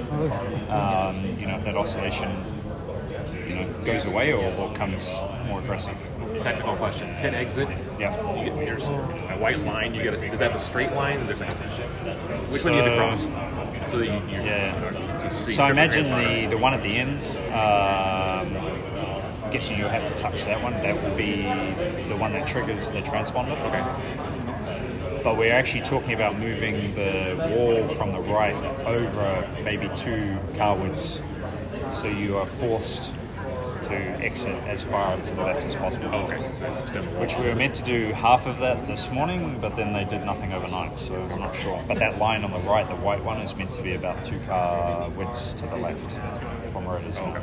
um, 0.71 1.39
you 1.39 1.47
know 1.47 1.57
if 1.57 1.65
that 1.65 1.75
oscillation 1.75 2.29
you 3.51 3.57
know 3.57 3.73
goes 3.83 4.05
away 4.05 4.31
or, 4.33 4.45
or 4.55 4.73
comes 4.73 5.11
more 5.47 5.59
aggressive. 5.59 5.95
Technical 6.41 6.75
question. 6.77 7.13
Pit 7.15 7.33
exit. 7.33 7.67
Yeah. 7.99 8.15
You 8.37 8.45
get, 8.45 8.55
there's 8.55 8.83
a 8.85 9.37
white 9.37 9.59
line. 9.59 9.93
You 9.93 10.03
get 10.03 10.13
a, 10.13 10.31
is 10.33 10.39
that 10.39 10.53
the 10.53 10.59
straight 10.59 10.93
line? 10.93 11.19
And 11.19 11.29
there's 11.29 11.39
like 11.39 11.53
which 12.49 12.63
one 12.63 12.73
do 12.73 12.79
you 12.79 12.85
have 12.85 13.19
to 13.19 13.27
cross? 13.27 13.91
So 13.91 13.97
you, 13.99 14.13
you 14.13 14.41
Yeah. 14.43 15.45
So 15.47 15.63
I 15.63 15.71
imagine 15.71 16.05
the, 16.05 16.47
the 16.47 16.57
one 16.57 16.73
at 16.73 16.81
the 16.81 16.95
end, 16.95 17.21
um, 17.49 18.57
I'm 19.43 19.51
guessing 19.51 19.77
you'll 19.77 19.89
have 19.89 20.07
to 20.07 20.15
touch 20.15 20.45
that 20.45 20.63
one. 20.63 20.73
That 20.73 21.01
will 21.03 21.15
be 21.15 21.41
the 22.07 22.17
one 22.17 22.33
that 22.33 22.47
triggers 22.47 22.91
the 22.91 23.01
transponder. 23.01 23.59
Okay. 23.67 25.21
But 25.23 25.37
we're 25.37 25.53
actually 25.53 25.81
talking 25.81 26.13
about 26.13 26.39
moving 26.39 26.95
the 26.95 27.35
wall 27.51 27.87
from 27.95 28.13
the 28.13 28.21
right 28.21 28.55
over 28.85 29.47
maybe 29.63 29.89
two 29.95 30.37
car 30.57 30.75
widths. 30.75 31.21
So 31.91 32.07
you 32.07 32.37
are 32.37 32.47
forced 32.47 33.13
to 33.83 33.93
exit 33.93 34.55
as 34.65 34.83
far 34.83 35.17
to 35.17 35.35
the 35.35 35.41
left 35.41 35.65
as 35.65 35.75
possible. 35.75 36.07
Okay. 36.07 36.37
Which 37.19 37.35
we 37.37 37.47
were 37.47 37.55
meant 37.55 37.75
to 37.75 37.83
do 37.83 38.11
half 38.13 38.45
of 38.45 38.59
that 38.59 38.85
this 38.87 39.09
morning, 39.11 39.59
but 39.59 39.75
then 39.75 39.93
they 39.93 40.03
did 40.03 40.23
nothing 40.25 40.53
overnight, 40.53 40.99
so 40.99 41.15
I'm 41.15 41.39
not 41.39 41.55
sure. 41.55 41.81
But 41.87 41.99
that 41.99 42.17
line 42.17 42.43
on 42.43 42.51
the 42.51 42.59
right, 42.59 42.87
the 42.87 42.95
white 42.95 43.23
one, 43.23 43.41
is 43.41 43.55
meant 43.55 43.71
to 43.73 43.81
be 43.81 43.95
about 43.95 44.23
two 44.23 44.39
car 44.41 45.09
widths 45.11 45.53
to 45.53 45.65
the 45.67 45.77
left 45.77 46.11
from 46.71 46.85
where 46.85 46.97
it 46.97 47.05
is 47.05 47.15
now. 47.17 47.35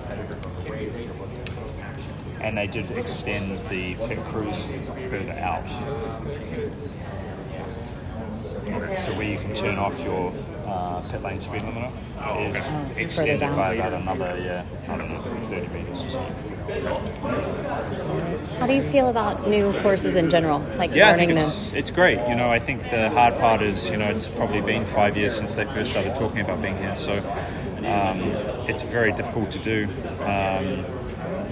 And 2.40 2.56
they 2.56 2.66
did 2.66 2.90
extend 2.92 3.58
the 3.68 3.94
pit 3.94 4.18
crews 4.26 4.70
further 5.10 5.32
out. 5.32 5.66
So 9.00 9.14
where 9.14 9.26
you 9.26 9.38
can 9.38 9.54
turn 9.54 9.76
off 9.76 9.98
your 10.04 10.32
uh, 10.68 11.00
pit 11.10 11.22
lane 11.22 11.40
speed 11.40 11.62
limiter 11.62 11.86
is 12.48 12.56
Further 12.56 13.00
extended 13.00 13.40
down. 13.40 13.56
by 13.56 13.74
about 13.74 13.92
another, 13.94 14.38
yeah, 14.42 14.64
I 14.92 14.96
don't 14.96 15.10
know, 15.10 15.22
30 15.48 15.68
meters 15.68 16.02
or 16.02 16.10
something. 16.10 16.44
How 18.58 18.66
do 18.66 18.74
you 18.74 18.82
feel 18.82 19.08
about 19.08 19.48
new 19.48 19.72
courses 19.80 20.16
in 20.16 20.28
general, 20.30 20.60
like 20.76 20.94
Yeah, 20.94 21.08
I 21.08 21.12
learning 21.12 21.28
think 21.28 21.38
them? 21.40 21.48
it's, 21.48 21.72
it's 21.72 21.90
great. 21.90 22.18
You 22.28 22.34
know, 22.34 22.50
I 22.50 22.58
think 22.58 22.82
the 22.90 23.08
hard 23.10 23.38
part 23.38 23.62
is, 23.62 23.88
you 23.90 23.96
know, 23.96 24.08
it's 24.10 24.28
probably 24.28 24.60
been 24.60 24.84
five 24.84 25.16
years 25.16 25.34
since 25.36 25.54
they 25.54 25.64
first 25.64 25.90
started 25.92 26.14
talking 26.14 26.40
about 26.40 26.60
being 26.60 26.76
here, 26.76 26.94
so 26.96 27.12
um, 27.78 28.20
it's 28.68 28.82
very 28.82 29.12
difficult 29.12 29.50
to 29.52 29.58
do. 29.58 29.88
Um, 30.22 30.84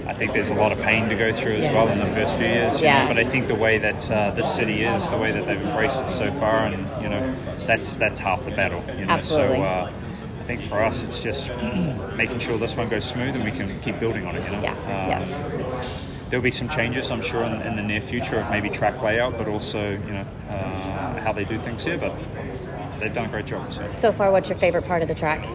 I 0.07 0.13
think 0.13 0.31
there's 0.33 0.49
a 0.49 0.53
lot 0.55 0.71
of 0.71 0.79
pain 0.81 1.09
to 1.09 1.15
go 1.15 1.33
through 1.33 1.57
as 1.57 1.65
Yeah. 1.65 1.73
well 1.73 1.89
in 1.89 1.99
the 1.99 2.05
first 2.05 2.37
few 2.37 2.47
years. 2.47 2.81
Yeah. 2.81 3.03
know, 3.03 3.07
but 3.13 3.17
I 3.19 3.25
think 3.25 3.47
the 3.47 3.55
way 3.55 3.77
that 3.77 4.09
uh, 4.09 4.31
this 4.31 4.51
city 4.53 4.83
is, 4.83 5.09
the 5.09 5.17
way 5.17 5.31
that 5.33 5.45
they've 5.45 5.61
embraced 5.61 6.03
it 6.03 6.09
so 6.09 6.31
far, 6.31 6.65
and 6.65 6.77
you 7.03 7.09
know, 7.09 7.33
that's 7.65 7.97
that's 7.97 8.19
half 8.19 8.43
the 8.45 8.51
battle. 8.51 8.81
You 8.97 9.05
know? 9.05 9.13
Absolutely. 9.13 9.57
So 9.57 9.63
uh, 9.63 9.91
I 10.39 10.43
think 10.45 10.61
for 10.61 10.81
us, 10.81 11.03
it's 11.03 11.21
just 11.21 11.51
making 12.15 12.39
sure 12.39 12.57
this 12.57 12.77
one 12.77 12.87
goes 12.87 13.03
smooth 13.03 13.35
and 13.35 13.43
we 13.43 13.51
can 13.51 13.77
keep 13.81 13.99
building 13.99 14.25
on 14.25 14.35
it. 14.37 14.45
You 14.45 14.51
know. 14.57 14.61
Yeah, 14.63 15.19
Um, 15.21 15.81
There'll 16.29 16.43
be 16.43 16.51
some 16.51 16.67
changes, 16.67 17.09
I'm 17.09 17.21
sure, 17.21 17.41
in, 17.43 17.53
in 17.61 17.77
the 17.77 17.81
near 17.81 18.01
future 18.01 18.37
of 18.37 18.49
maybe 18.49 18.69
track 18.69 19.01
layout, 19.01 19.37
but 19.37 19.47
also, 19.47 19.91
you 19.91 20.11
know, 20.11 20.25
uh, 20.49 21.21
how 21.21 21.31
they 21.31 21.45
do 21.45 21.57
things 21.57 21.85
here, 21.85 21.97
but 21.97 22.13
they've 22.99 23.13
done 23.13 23.27
a 23.27 23.29
great 23.29 23.45
job. 23.45 23.71
So. 23.71 23.85
So 23.85 24.11
far, 24.11 24.29
what's 24.29 24.49
your 24.49 24.57
favorite 24.57 24.83
part 24.85 25.01
of 25.01 25.07
the 25.07 25.15
track? 25.15 25.45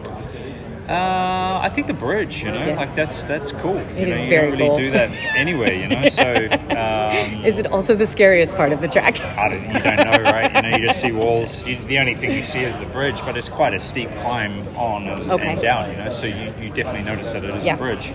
Uh, 0.89 1.59
I 1.61 1.69
think 1.69 1.87
the 1.87 1.93
bridge, 1.93 2.43
you 2.43 2.51
know, 2.51 2.65
Yeah. 2.65 2.75
like 2.75 2.93
that's 2.93 3.23
that's 3.25 3.51
cool. 3.53 3.77
It 3.77 3.99
you 3.99 4.05
know, 4.07 4.15
is 4.15 4.23
you 4.25 4.29
very 4.29 4.41
don't 4.49 4.51
really 4.51 4.67
cool. 4.67 4.75
do 4.77 4.91
that 4.91 5.11
anyway, 5.37 5.79
you 5.81 5.87
know. 5.87 6.09
So 6.09 6.47
um, 6.51 7.45
Is 7.45 7.57
it 7.57 7.67
also 7.67 7.95
the 7.95 8.05
scariest 8.05 8.57
part 8.57 8.73
of 8.73 8.81
the 8.81 8.87
track? 8.89 9.19
I 9.37 9.47
don't, 9.49 9.63
you 9.73 9.79
don't 9.81 9.95
know, 9.97 10.21
right? 10.29 10.53
You 10.53 10.61
know, 10.61 10.75
you 10.77 10.85
just 10.87 10.99
see 10.99 11.11
walls. 11.13 11.65
You, 11.65 11.77
the 11.77 11.99
only 11.99 12.15
thing 12.15 12.31
you 12.31 12.43
see 12.43 12.63
is 12.63 12.79
the 12.79 12.85
bridge, 12.87 13.21
but 13.21 13.37
it's 13.37 13.47
quite 13.49 13.73
a 13.73 13.79
steep 13.79 14.11
climb 14.17 14.51
on 14.75 15.07
and, 15.07 15.31
Okay. 15.31 15.53
and 15.53 15.61
down, 15.61 15.89
you 15.89 15.97
know. 15.97 16.09
So 16.09 16.27
you, 16.27 16.53
you 16.59 16.69
definitely 16.69 17.03
notice 17.03 17.31
that 17.31 17.45
it 17.45 17.55
is 17.55 17.65
Yeah. 17.65 17.75
a 17.75 17.77
bridge. 17.77 18.11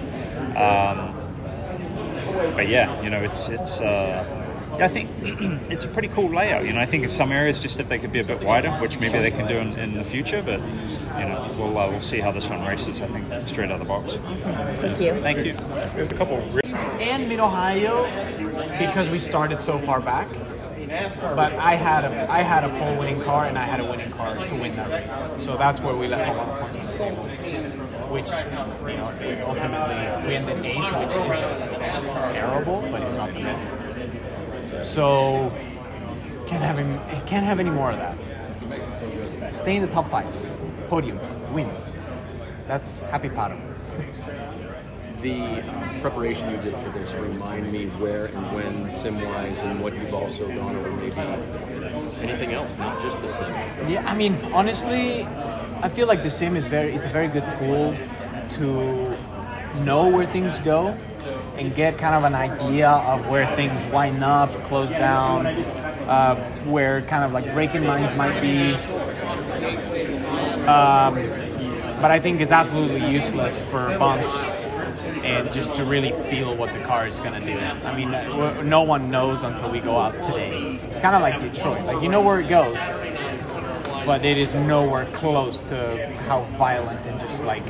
Um, 0.57 1.15
but 2.55 2.69
yeah, 2.69 3.01
you 3.03 3.09
know, 3.09 3.23
it's 3.23 3.49
it's. 3.49 3.81
Uh, 3.81 3.85
yeah, 4.29 4.38
I 4.81 4.89
think 4.89 5.11
it's 5.71 5.85
a 5.85 5.89
pretty 5.89 6.09
cool 6.09 6.31
layout. 6.33 6.65
You 6.65 6.73
know, 6.73 6.81
I 6.81 6.87
think 6.87 7.03
in 7.03 7.09
some 7.11 7.33
areas, 7.33 7.59
just 7.59 7.81
if 7.81 7.89
they 7.89 7.99
could 7.99 8.13
be 8.13 8.21
a 8.21 8.25
bit 8.25 8.43
wider, 8.43 8.71
which 8.79 8.99
maybe 9.01 9.19
they 9.19 9.31
can 9.31 9.47
do 9.47 9.59
in, 9.59 9.77
in 9.79 9.95
the 9.95 10.05
future, 10.05 10.43
but 10.43 10.61
you 11.19 11.29
know, 11.29 11.49
we'll 11.59 11.77
uh, 11.77 11.91
we'll 11.91 12.01
see 12.01 12.21
how 12.21 12.31
this 12.31 12.49
one 12.49 12.65
races. 12.67 13.03
I 13.03 13.07
think 13.09 13.43
straight 13.43 13.71
out 13.71 13.81
of 13.81 13.87
the 13.87 13.87
box. 13.87 14.17
Awesome. 14.25 14.55
Thank 14.77 15.01
you. 15.01 15.21
Thank 15.21 15.47
you. 15.47 15.53
There's 15.95 16.11
a 16.11 16.15
couple. 16.15 16.37
and 17.01 17.29
Mid 17.29 17.41
Ohio 17.41 18.05
because 18.79 19.11
we 19.11 19.19
started 19.19 19.61
so 19.61 19.79
far 19.79 20.01
back. 20.01 20.29
But 21.21 21.53
I 21.55 21.75
had 21.75 22.05
a 22.07 22.31
I 22.31 22.43
had 22.43 22.65
a 22.65 22.71
pole 22.79 22.99
winning 22.99 23.21
car 23.23 23.47
and 23.47 23.59
I 23.59 23.65
had 23.67 23.81
a 23.81 23.85
winning 23.91 24.11
car 24.11 24.35
to 24.35 24.55
win 24.55 24.75
that 24.77 24.89
race. 24.91 25.43
So 25.45 25.57
that's 25.59 25.81
where 25.81 25.95
we 25.95 26.09
left 26.09 26.29
a 26.31 26.33
lot 26.33 26.49
of 26.49 26.61
points 26.61 26.79
on 26.79 26.87
the 26.87 26.93
table. 26.93 27.25
Which 28.09 28.29
you 28.31 28.97
know 28.97 29.45
ultimately 29.47 30.27
we 30.29 30.35
ended 30.37 30.65
eighth, 30.65 30.99
which 30.99 31.11
is 31.11 31.39
terrible, 32.33 32.81
but 32.91 33.03
it's 33.03 33.17
not 33.17 33.35
the 33.35 33.41
best. 33.41 33.88
So 34.83 35.53
can't 36.47 36.63
have 36.63 36.79
any 36.79 37.27
can't 37.27 37.45
have 37.45 37.61
any 37.61 37.71
more 37.71 37.91
of 37.91 37.97
that. 37.97 39.53
Stay 39.53 39.77
in 39.77 39.83
the 39.83 39.89
top 39.89 40.11
fives, 40.11 40.49
podiums, 40.89 41.39
wins. 41.53 41.97
That's 42.67 43.03
happy 43.03 43.29
paddle. 43.29 43.59
The 45.23 45.63
uh, 45.63 46.01
preparation 46.01 46.51
you 46.51 46.59
did 46.59 46.77
for 46.77 46.91
this 46.91 47.15
remind 47.15 47.73
me 47.73 47.87
where 47.87 48.27
and 48.27 48.55
when 48.55 48.89
sim-wise 48.89 49.63
and 49.63 49.83
what 49.83 49.93
you've 49.95 50.15
also 50.15 50.47
gone 50.47 50.77
over 50.77 50.91
maybe 50.93 51.17
anything 52.23 52.53
else, 52.53 52.77
not 52.77 53.03
just 53.03 53.21
the 53.21 53.29
sim. 53.29 53.53
Yeah, 53.89 54.05
I 54.07 54.15
mean, 54.15 54.39
honestly, 54.53 55.25
I 55.83 55.89
feel 55.89 56.07
like 56.07 56.23
the 56.23 56.31
sim 56.31 56.55
is 56.57 56.67
very 56.69 56.95
it's 56.95 57.05
a 57.05 57.09
very 57.09 57.29
good 57.29 57.45
tool 57.59 57.97
to 58.51 59.83
know 59.83 60.09
where 60.09 60.27
things 60.27 60.59
go 60.61 60.95
and 61.59 61.75
get 61.75 61.99
kind 61.99 62.15
of 62.15 62.25
an 62.25 62.35
idea 62.35 62.89
of 62.89 63.29
where 63.29 63.47
things 63.57 63.85
wind 63.93 64.23
up, 64.23 64.51
close 64.65 64.91
down, 64.91 65.47
uh, 65.47 66.37
where 66.65 67.03
kind 67.03 67.25
of 67.25 67.33
like 67.33 67.53
braking 67.53 67.85
lines 67.85 68.15
might 68.15 68.41
be. 68.41 68.75
Um, 70.67 71.15
but 72.01 72.13
I 72.13 72.21
think 72.21 72.41
it's 72.41 72.53
absolutely 72.53 73.11
useless 73.11 73.61
for 73.63 73.99
bumps 73.99 74.55
and 75.25 75.53
just 75.53 75.75
to 75.75 75.85
really 75.85 76.13
feel 76.31 76.57
what 76.57 76.73
the 76.73 76.79
car 76.81 77.09
is 77.09 77.19
going 77.19 77.35
to 77.35 77.45
do. 77.45 77.59
I 77.59 77.97
mean, 77.97 78.13
no 78.69 78.83
one 78.83 79.11
knows 79.11 79.43
until 79.43 79.71
we 79.71 79.81
go 79.81 79.99
out 79.99 80.23
today. 80.23 80.79
It's 80.85 81.01
kind 81.01 81.17
of 81.17 81.23
like 81.23 81.41
Detroit. 81.41 81.85
Like, 81.85 82.03
you 82.03 82.09
know 82.09 82.23
where 82.23 82.41
it 82.41 82.49
goes, 82.49 82.79
but 84.07 84.25
it 84.25 84.39
is 84.39 84.55
nowhere 84.55 85.07
close 85.13 85.59
to 85.63 86.17
how 86.29 86.43
violent 86.43 87.05
and 87.07 87.19
just 87.21 87.43
like 87.43 87.67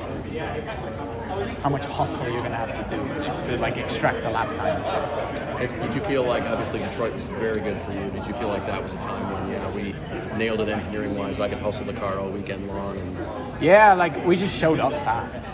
how 1.62 1.68
much 1.68 1.84
hustle 1.86 2.26
you're 2.28 2.40
going 2.40 2.52
to 2.52 2.56
have 2.56 2.88
to 2.88 2.96
do 2.96 3.52
to 3.52 3.60
like 3.60 3.76
extract 3.76 4.22
the 4.22 4.30
lap 4.30 4.54
time. 4.56 5.62
If, 5.62 5.70
did 5.80 5.94
you 5.94 6.00
feel 6.02 6.22
like 6.24 6.44
obviously 6.44 6.78
Detroit 6.78 7.14
was 7.14 7.26
very 7.26 7.60
good 7.60 7.80
for 7.82 7.92
you? 7.92 8.10
Did 8.10 8.26
you 8.26 8.34
feel 8.34 8.48
like 8.48 8.64
that 8.66 8.82
was 8.82 8.92
a 8.92 8.96
time 8.98 9.32
when 9.32 9.50
yeah 9.50 9.70
we 9.72 9.94
nailed 10.38 10.60
it 10.60 10.68
engineering 10.68 11.16
wise? 11.16 11.40
I 11.40 11.48
could 11.48 11.58
hustle 11.58 11.84
the 11.84 11.94
car 11.94 12.18
all 12.18 12.30
weekend 12.30 12.68
long 12.68 12.96
and 12.98 13.62
Yeah, 13.62 13.94
like 13.94 14.24
we 14.24 14.36
just 14.36 14.56
showed 14.58 14.78
up 14.78 14.92
fast. 15.02 15.44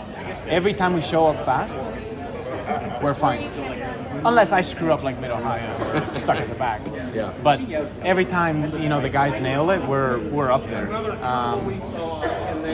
Every 0.47 0.73
time 0.73 0.93
we 0.93 1.01
show 1.01 1.27
up 1.27 1.43
fast, 1.43 1.91
we're 3.01 3.13
fine. 3.13 3.43
Unless 4.25 4.51
I 4.51 4.61
screw 4.61 4.91
up 4.91 5.03
like 5.03 5.19
Mid 5.19 5.31
Ohio 5.31 6.05
stuck 6.15 6.37
at 6.37 6.49
the 6.49 6.55
back. 6.55 6.81
Yeah. 7.13 7.33
But 7.43 7.61
every 8.03 8.25
time 8.25 8.79
you 8.81 8.89
know 8.89 9.01
the 9.01 9.09
guys 9.09 9.39
nail 9.39 9.69
it, 9.71 9.83
we're 9.87 10.19
we're 10.29 10.51
up 10.51 10.67
there. 10.67 10.93
Um, 11.23 11.79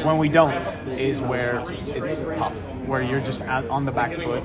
when 0.05 0.17
we 0.17 0.29
don't 0.29 0.65
is 0.87 1.21
where 1.21 1.63
it's 1.87 2.25
tough. 2.35 2.55
Where 2.85 3.01
you're 3.01 3.21
just 3.21 3.41
out 3.43 3.67
on 3.69 3.85
the 3.85 3.91
back 3.91 4.17
foot, 4.17 4.43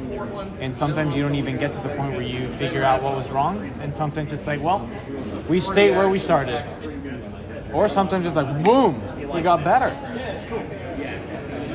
and 0.61 0.77
sometimes 0.77 1.17
you 1.17 1.23
don't 1.23 1.35
even 1.35 1.57
get 1.57 1.73
to 1.73 1.81
the 1.81 1.89
point 1.89 2.13
where 2.13 2.23
you 2.23 2.51
figure 2.53 2.85
out 2.85 3.03
what 3.03 3.17
was 3.17 3.31
wrong, 3.31 3.73
and 3.81 3.97
sometimes 3.97 4.33
it's 4.33 4.47
like, 4.47 4.63
well, 4.63 4.89
we 5.49 5.59
stayed 5.59 5.97
where 5.97 6.09
we 6.09 6.19
started, 6.19 6.65
or 7.73 7.89
sometimes 7.89 8.27
it's 8.27 8.37
like, 8.37 8.63
boom, 8.63 9.01
we 9.33 9.41
got 9.41 9.65
better. 9.65 9.91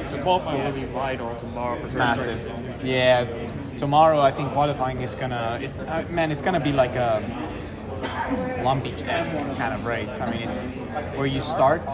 So 0.10 0.22
qualifying 0.22 0.64
will 0.64 0.72
be 0.72 0.86
vital 0.86 1.36
tomorrow 1.36 1.80
for 1.82 1.98
massive. 1.98 2.50
Yeah, 2.84 3.26
tomorrow 3.78 4.22
I 4.22 4.32
think 4.32 4.52
qualifying 4.54 5.02
is 5.02 5.16
gonna. 5.16 5.60
It's, 5.62 5.80
uh, 5.80 6.06
man, 6.10 6.32
it's 6.32 6.42
gonna 6.42 6.60
be 6.60 6.74
like 6.74 6.96
a 6.96 7.22
Long 8.64 8.82
Beach 8.82 9.04
esque 9.04 9.38
kind 9.58 9.74
of 9.74 9.86
race. 9.86 10.20
I 10.20 10.32
mean, 10.32 10.42
it's 10.44 10.68
where 11.18 11.28
you 11.28 11.42
start, 11.42 11.90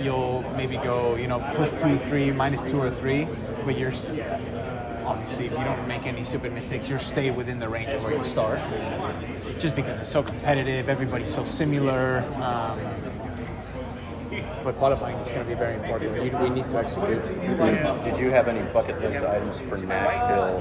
you'll 0.00 0.42
maybe 0.56 0.76
go, 0.78 1.16
you 1.16 1.28
know, 1.28 1.40
plus 1.54 1.72
two, 1.80 1.98
three, 1.98 2.30
minus 2.30 2.62
two 2.70 2.80
or 2.80 2.90
three, 2.90 3.26
but 3.64 3.78
you're 3.78 3.90
s- 3.90 4.08
obviously 5.04 5.46
if 5.46 5.52
you 5.52 5.64
don't 5.64 5.86
make 5.88 6.06
any 6.06 6.22
stupid 6.24 6.52
mistakes, 6.52 6.88
you'll 6.88 6.98
stay 6.98 7.30
within 7.30 7.58
the 7.58 7.68
range 7.68 7.88
of 7.88 8.02
where 8.02 8.14
you 8.16 8.24
start. 8.24 8.60
Just 9.58 9.76
because 9.76 10.00
it's 10.00 10.08
so 10.08 10.22
competitive, 10.22 10.88
everybody's 10.88 11.32
so 11.32 11.44
similar. 11.44 12.24
Um, 12.42 12.78
but 14.62 14.76
qualifying 14.76 15.16
is 15.16 15.28
going 15.28 15.40
to 15.42 15.48
be 15.48 15.54
very 15.54 15.74
important. 15.74 16.12
We, 16.22 16.28
we 16.30 16.50
need 16.50 16.68
to 16.70 16.76
execute. 16.78 17.22
Did 18.04 18.18
you 18.18 18.30
have 18.30 18.46
any 18.46 18.60
bucket 18.72 19.00
list 19.00 19.20
items 19.20 19.58
for 19.58 19.78
Nashville, 19.78 20.60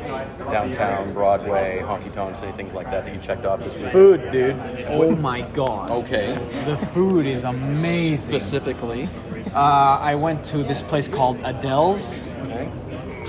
downtown, 0.49 1.13
Broadway, 1.13 1.81
honky 1.83 2.11
tonks, 2.13 2.41
anything 2.41 2.73
like 2.73 2.89
that 2.91 3.03
that 3.05 3.13
you 3.13 3.19
checked 3.19 3.45
off 3.45 3.59
this 3.59 3.75
week? 3.75 3.91
Food, 3.91 4.31
dude. 4.31 4.55
Oh 4.87 5.11
my 5.17 5.41
god. 5.51 5.91
Okay. 5.91 6.33
The 6.65 6.77
food 6.77 7.25
is 7.25 7.43
amazing. 7.43 8.17
Specifically, 8.39 9.09
Uh, 9.53 9.97
I 10.01 10.15
went 10.15 10.43
to 10.45 10.63
this 10.63 10.81
place 10.81 11.07
called 11.07 11.39
Adele's. 11.43 12.23
Okay. 12.43 12.69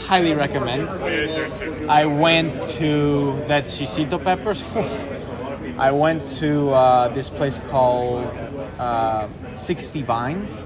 Highly 0.01 0.35
recommend. 0.35 0.89
I 1.89 2.05
went 2.07 2.63
to 2.79 3.45
that 3.49 3.65
Shishito 3.65 4.23
Peppers. 4.23 4.63
I 5.79 5.93
went 5.93 6.27
to 6.41 6.71
uh, 6.71 7.09
this 7.09 7.31
place 7.31 7.59
called 7.69 8.27
uh, 8.79 9.29
60 9.55 10.03
Vines. 10.03 10.65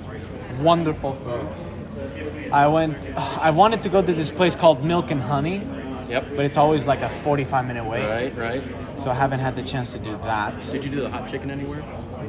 Wonderful 0.61 1.14
food. 1.14 1.49
I 2.53 2.67
went. 2.69 3.12
I 3.17 3.50
wanted 3.50 3.81
to 3.83 3.88
go 3.88 4.00
to 4.03 4.12
this 4.12 4.31
place 4.31 4.55
called 4.55 4.85
Milk 4.85 5.11
and 5.11 5.21
Honey. 5.21 5.67
Yep. 6.09 6.37
But 6.37 6.45
it's 6.45 6.57
always 6.57 6.87
like 6.87 7.00
a 7.03 7.09
45 7.09 7.67
minute 7.67 7.85
wait. 7.85 8.05
Right, 8.05 8.37
right. 8.37 8.62
So 8.99 9.11
I 9.11 9.14
haven't 9.14 9.41
had 9.41 9.57
the 9.57 9.62
chance 9.62 9.93
to 9.93 9.99
do 9.99 10.12
that. 10.19 10.61
Did 10.71 10.85
you 10.85 10.91
do 10.91 11.00
the 11.00 11.11
hot 11.11 11.29
chicken 11.29 11.50
anywhere? 11.50 11.83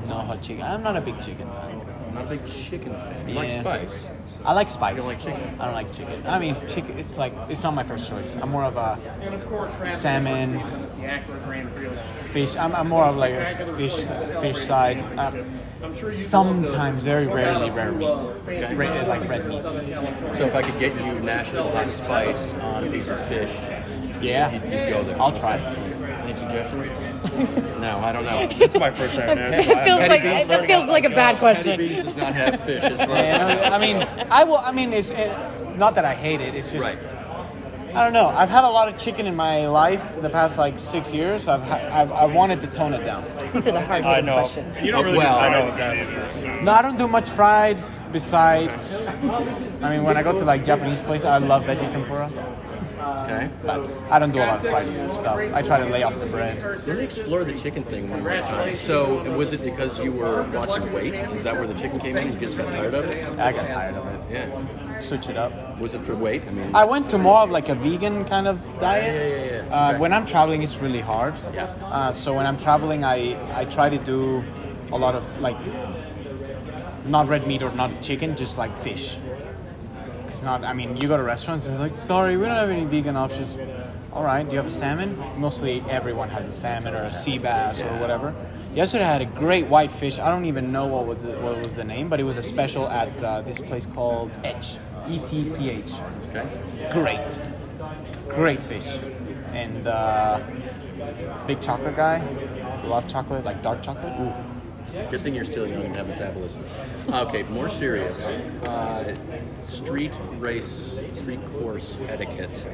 No 0.08 0.16
hot 0.16 0.42
chicken. 0.42 0.64
I'm 0.64 0.84
not 0.84 0.96
a 0.96 1.02
big 1.02 1.20
chicken 1.22 1.50
fan. 1.50 1.82
Not 2.14 2.26
a 2.26 2.30
big 2.30 2.48
chicken 2.48 2.94
fan. 2.94 3.30
You 3.30 3.36
like 3.36 3.50
spice? 3.50 4.08
I 4.46 4.54
like 4.54 4.70
spice. 4.70 4.92
You 4.92 4.98
don't 4.98 5.08
like 5.08 5.20
chicken? 5.22 5.60
I 5.60 5.66
don't 5.66 5.74
like 5.74 5.94
chicken. 5.94 6.26
I 6.28 6.38
mean, 6.40 6.56
chicken. 6.68 6.98
It's 7.00 7.18
like 7.18 7.34
it's 7.50 7.64
not 7.64 7.74
my 7.74 7.84
first 7.84 8.08
choice. 8.10 8.36
I'm 8.36 8.50
more 8.50 8.64
of 8.64 8.78
a 8.78 8.98
salmon, 9.96 10.60
fish. 12.32 12.56
I'm, 12.56 12.76
I'm 12.76 12.88
more 12.88 13.06
of 13.06 13.16
like 13.16 13.34
a 13.34 13.74
fish 13.76 13.96
fish 14.42 14.58
side. 14.66 15.02
Um, 15.18 15.60
sometimes, 16.12 17.04
very 17.04 17.28
rarely, 17.28 17.70
rare 17.72 17.92
meat. 17.92 18.30
Red, 18.46 19.08
like 19.08 19.28
red 19.30 19.48
meat. 19.48 19.62
So 20.36 20.46
if 20.46 20.56
I 20.56 20.62
could 20.62 20.80
get 20.80 20.94
you 21.04 21.20
Nashville 21.22 21.72
hot 21.72 21.90
spice 21.92 22.54
on 22.56 22.88
a 22.88 22.92
piece 22.92 23.10
of 23.10 23.20
fish, 23.28 23.52
Yeah. 24.22 24.52
you'd, 24.52 24.64
you'd 24.64 24.90
go 24.90 25.04
there. 25.04 25.22
I'll 25.22 25.32
try. 25.32 25.58
Any 25.58 26.36
suggestions? 26.36 26.88
No, 27.80 28.00
I 28.00 28.12
don't 28.12 28.26
know. 28.26 28.48
This 28.48 28.74
is 28.74 28.80
my 28.80 28.92
first 28.92 29.16
time 29.16 29.38
in 29.38 29.54
It 29.54 29.66
feels 29.86 30.00
like 30.08 30.24
that 30.48 30.66
feels 30.68 30.88
like 30.88 31.06
a 31.06 31.10
bad 31.10 31.38
question. 31.38 31.72
Hattie 31.72 31.90
B's 31.90 32.04
does 32.04 32.18
not 32.18 32.34
have 32.34 32.62
fish 32.62 32.84
as 32.84 33.04
far 33.04 33.16
as 33.16 33.30
Yeah, 33.30 33.46
I 33.46 33.70
know. 33.70 33.76
I 33.76 33.80
mean, 33.80 34.28
I 34.32 34.44
will. 34.44 34.58
I 34.58 34.72
mean, 34.72 34.94
it's 34.94 35.12
it, 35.12 35.32
not 35.78 35.96
that 35.96 36.06
I 36.06 36.16
hate 36.16 36.42
it. 36.42 36.56
It's 36.56 36.72
just 36.72 36.84
Right. 36.84 36.98
I 37.96 38.04
don't 38.04 38.12
know. 38.12 38.28
I've 38.28 38.50
had 38.50 38.66
a 38.66 38.70
lot 38.70 38.90
of 38.90 38.98
chicken 38.98 39.26
in 39.26 39.38
my 39.38 39.68
life 39.68 40.22
the 40.22 40.30
past 40.30 40.58
like 40.58 40.78
six 40.78 41.14
years. 41.14 41.48
I've 41.48 41.62
ha- 41.62 41.88
I've 41.90 42.12
I 42.12 42.26
wanted 42.26 42.60
to 42.62 42.68
tone 42.68 42.94
it 42.94 43.06
down. 43.06 43.24
These 43.54 43.70
are 43.70 43.72
the 43.72 43.80
hard 43.80 44.04
hitting 44.04 44.26
questions. 44.26 44.76
You 44.84 44.92
don't 44.92 45.00
oh, 45.00 45.04
really 45.06 45.20
Well- 45.20 45.40
I 45.40 45.50
know 45.50 45.78
that 45.78 45.98
either. 45.98 46.32
So. 46.34 46.62
No, 46.62 46.72
I 46.74 46.82
don't 46.82 46.98
do 46.98 47.08
much 47.08 47.30
fried. 47.30 47.82
Besides, 48.12 49.08
I 49.82 49.90
mean, 49.90 50.04
when 50.04 50.16
I 50.16 50.24
go 50.24 50.38
to 50.38 50.46
like 50.46 50.64
Japanese 50.64 51.02
places, 51.02 51.26
I 51.26 51.38
love 51.38 51.64
veggie 51.64 51.92
tempura. 51.92 52.30
Okay. 53.06 53.50
But 53.66 53.90
I 54.10 54.20
don't 54.20 54.32
do 54.32 54.40
a 54.40 54.46
lot 54.46 54.56
of 54.60 54.68
fried 54.68 54.88
food 54.88 55.14
stuff. 55.14 55.38
I 55.38 55.62
try 55.62 55.80
to 55.80 55.86
lay 55.86 56.04
off 56.04 56.20
the 56.20 56.26
bread. 56.26 56.62
Let 56.88 56.98
me 56.98 57.04
explore 57.04 57.44
the 57.44 57.54
chicken 57.54 57.84
thing 57.84 58.10
one 58.10 58.24
more 58.24 58.42
time. 58.42 58.76
So, 58.76 59.36
was 59.38 59.54
it 59.54 59.62
because 59.64 60.00
you 60.00 60.12
were 60.12 60.44
watching 60.52 60.92
weight? 60.92 61.14
Is 61.38 61.44
that 61.44 61.56
where 61.56 61.68
the 61.68 61.74
chicken 61.74 62.00
came 62.00 62.18
in? 62.18 62.34
You 62.34 62.40
just 62.40 62.58
got 62.58 62.72
tired 62.72 62.94
of 62.94 63.06
it? 63.06 63.28
I 63.38 63.52
got 63.52 63.68
tired 63.70 63.96
of 63.96 64.08
it. 64.08 64.20
Yeah. 64.32 65.00
Switch 65.02 65.30
it 65.30 65.38
up. 65.38 65.52
Was 65.80 65.94
it 65.94 66.02
for 66.04 66.16
weight? 66.16 66.44
I 66.48 66.52
mean, 66.52 66.74
I 66.74 66.86
went 66.86 67.10
to 67.10 67.18
more 67.18 67.40
of 67.42 67.52
like 67.52 67.70
a 67.70 67.76
vegan 67.76 68.26
kind 68.26 68.48
of 68.48 68.60
diet. 68.80 69.22
Yeah, 69.22 69.28
yeah, 69.28 69.46
yeah, 69.46 69.68
yeah. 69.68 69.76
Uh, 69.76 69.90
Okay. 69.90 70.00
When 70.00 70.14
I'm 70.14 70.26
traveling, 70.26 70.64
it's 70.64 70.78
really 70.78 71.02
hard. 71.02 71.34
Yeah. 71.54 71.66
Uh, 71.84 72.12
so 72.12 72.34
when 72.34 72.46
I'm 72.48 72.58
traveling, 72.58 73.04
I 73.04 73.38
I 73.62 73.66
try 73.66 73.90
to 73.90 73.98
do 73.98 74.44
a 74.92 74.98
lot 74.98 75.16
of 75.16 75.24
like 75.42 75.58
not 77.06 77.28
red 77.28 77.46
meat 77.46 77.62
or 77.62 77.72
not 77.72 78.02
chicken, 78.02 78.36
just 78.36 78.58
like 78.58 78.76
fish. 78.78 79.18
It's 80.36 80.44
not. 80.44 80.66
I 80.66 80.74
mean, 80.74 80.98
you 80.98 81.08
go 81.08 81.16
to 81.16 81.24
restaurants 81.24 81.66
and 81.66 81.74
it's 81.74 81.80
like, 81.80 81.98
sorry, 81.98 82.36
we 82.36 82.46
don't 82.46 82.58
have 82.58 82.70
any 82.70 82.84
vegan 82.84 83.16
options. 83.16 83.58
All 84.12 84.22
right, 84.22 84.44
do 84.44 84.52
you 84.52 84.58
have 84.58 84.66
a 84.66 84.70
salmon? 84.70 85.18
Mostly 85.38 85.82
everyone 85.88 86.28
has 86.28 86.46
a 86.46 86.52
salmon 86.52 86.94
or 86.94 87.04
a 87.04 87.14
sea 87.14 87.38
bass 87.38 87.80
or 87.80 87.88
whatever. 88.02 88.36
Yesterday 88.74 89.06
I 89.06 89.14
had 89.14 89.22
a 89.22 89.28
great 89.28 89.68
white 89.68 89.94
fish. 89.94 90.20
I 90.20 90.30
don't 90.30 90.44
even 90.44 90.74
know 90.74 90.88
what 90.88 91.08
was 91.08 91.20
the, 91.20 91.40
what 91.40 91.64
was 91.64 91.78
the 91.78 91.86
name, 91.86 92.10
but 92.10 92.20
it 92.20 92.24
was 92.24 92.36
a 92.36 92.44
special 92.44 92.90
at 92.90 93.24
uh, 93.24 93.44
this 93.44 93.60
place 93.60 93.86
called 93.86 94.30
Etch. 94.44 94.76
E 95.08 95.20
T 95.20 95.46
C 95.46 95.70
H. 95.70 95.94
Okay. 96.32 96.92
Great, 96.92 97.42
great 98.28 98.62
fish, 98.62 98.88
and 99.54 99.88
uh, 99.88 100.42
big 101.48 101.62
chocolate 101.62 101.96
guy. 101.96 102.20
Love 102.84 103.08
chocolate, 103.08 103.46
like 103.46 103.62
dark 103.62 103.82
chocolate. 103.82 104.20
Ooh. 104.20 104.34
Good 105.10 105.24
thing 105.24 105.34
you're 105.34 105.46
still 105.46 105.68
young 105.68 105.84
and 105.84 105.96
have 105.96 106.08
metabolism. 106.08 106.64
Okay, 107.10 107.44
more 107.44 107.70
serious. 107.70 108.28
Uh, 108.66 109.16
street 109.66 110.18
race, 110.38 110.98
street 111.14 111.40
course 111.60 112.00
etiquette, 112.08 112.66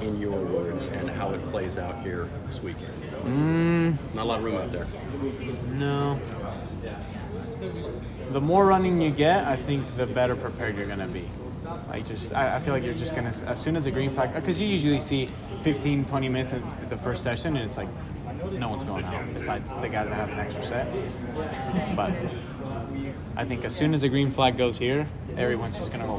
in 0.00 0.18
your 0.20 0.38
words, 0.44 0.88
and 0.88 1.08
how 1.10 1.30
it 1.30 1.44
plays 1.46 1.78
out 1.78 2.02
here 2.02 2.28
this 2.46 2.62
weekend. 2.62 2.92
Mm, 3.24 4.14
Not 4.14 4.22
a 4.22 4.24
lot 4.24 4.38
of 4.38 4.44
room 4.44 4.56
out 4.56 4.70
there. 4.72 4.86
no. 5.72 6.20
The 8.32 8.40
more 8.40 8.66
running 8.66 9.00
you 9.00 9.10
get, 9.10 9.44
I 9.46 9.56
think 9.56 9.96
the 9.96 10.06
better 10.06 10.36
prepared 10.36 10.76
you're 10.76 10.86
gonna 10.86 11.08
be. 11.08 11.24
Like 11.88 12.06
just, 12.06 12.32
I, 12.34 12.56
I 12.56 12.58
feel 12.60 12.72
like 12.74 12.84
you're 12.84 12.94
just 12.94 13.14
gonna, 13.14 13.32
as 13.46 13.60
soon 13.60 13.74
as 13.76 13.84
the 13.84 13.90
green 13.90 14.10
flag, 14.10 14.34
because 14.34 14.60
you 14.60 14.66
usually 14.68 15.00
see 15.00 15.30
15, 15.62 16.04
20 16.04 16.28
minutes 16.28 16.52
in 16.52 16.62
the 16.88 16.96
first 16.96 17.22
session, 17.22 17.56
and 17.56 17.64
it's 17.64 17.76
like, 17.76 17.88
no 18.52 18.68
one's 18.68 18.84
going 18.84 19.04
out 19.04 19.26
besides 19.32 19.74
the 19.76 19.88
guys 19.88 20.08
that 20.08 20.14
have 20.14 20.30
an 20.30 20.38
extra 20.38 20.62
set. 20.64 21.96
But 21.96 22.12
I 23.36 23.44
think 23.44 23.64
as 23.64 23.74
soon 23.74 23.94
as 23.94 24.02
the 24.02 24.08
green 24.08 24.30
flag 24.30 24.56
goes 24.56 24.78
here, 24.78 25.08
everyone's 25.36 25.76
just 25.78 25.90
gonna 25.92 26.06
go 26.06 26.16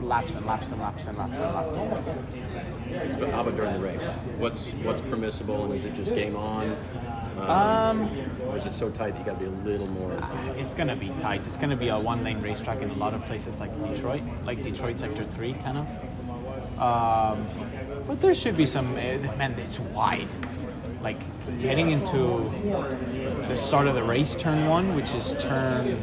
laps 0.00 0.34
and 0.34 0.46
laps 0.46 0.70
and 0.72 0.80
laps 0.80 1.06
and 1.06 1.18
laps 1.18 1.40
and 1.40 1.54
laps. 1.54 1.78
But 3.18 3.30
how 3.30 3.40
about 3.42 3.56
during 3.56 3.72
the 3.74 3.80
race? 3.80 4.08
What's 4.38 4.66
what's 4.84 5.00
permissible, 5.00 5.64
and 5.64 5.74
is 5.74 5.84
it 5.84 5.94
just 5.94 6.14
game 6.14 6.36
on? 6.36 6.76
Um, 7.38 8.10
or 8.48 8.56
is 8.56 8.66
it 8.66 8.72
so 8.72 8.90
tight 8.90 9.12
that 9.12 9.18
you 9.20 9.24
got 9.24 9.38
to 9.38 9.44
be 9.44 9.46
a 9.46 9.70
little 9.70 9.86
more? 9.88 10.12
It's 10.56 10.74
gonna 10.74 10.96
be 10.96 11.10
tight. 11.20 11.46
It's 11.46 11.56
gonna 11.56 11.76
be 11.76 11.88
a 11.88 11.98
one-lane 11.98 12.40
racetrack 12.40 12.80
in 12.80 12.90
a 12.90 12.94
lot 12.94 13.14
of 13.14 13.24
places 13.26 13.60
like 13.60 13.70
Detroit, 13.88 14.22
like 14.44 14.62
Detroit 14.62 14.98
Sector 14.98 15.24
Three, 15.24 15.52
kind 15.54 15.78
of. 15.78 15.86
Um, 16.80 17.46
but 18.06 18.20
there 18.20 18.34
should 18.34 18.56
be 18.56 18.66
some. 18.66 18.96
eh, 18.96 19.18
Man, 19.36 19.54
it's 19.58 19.78
wide. 19.78 20.28
Like 21.02 21.20
getting 21.60 21.90
into 21.90 22.50
the 23.48 23.56
start 23.56 23.86
of 23.86 23.94
the 23.94 24.02
race, 24.02 24.34
turn 24.34 24.66
one, 24.66 24.96
which 24.96 25.12
is 25.14 25.34
turn 25.38 25.96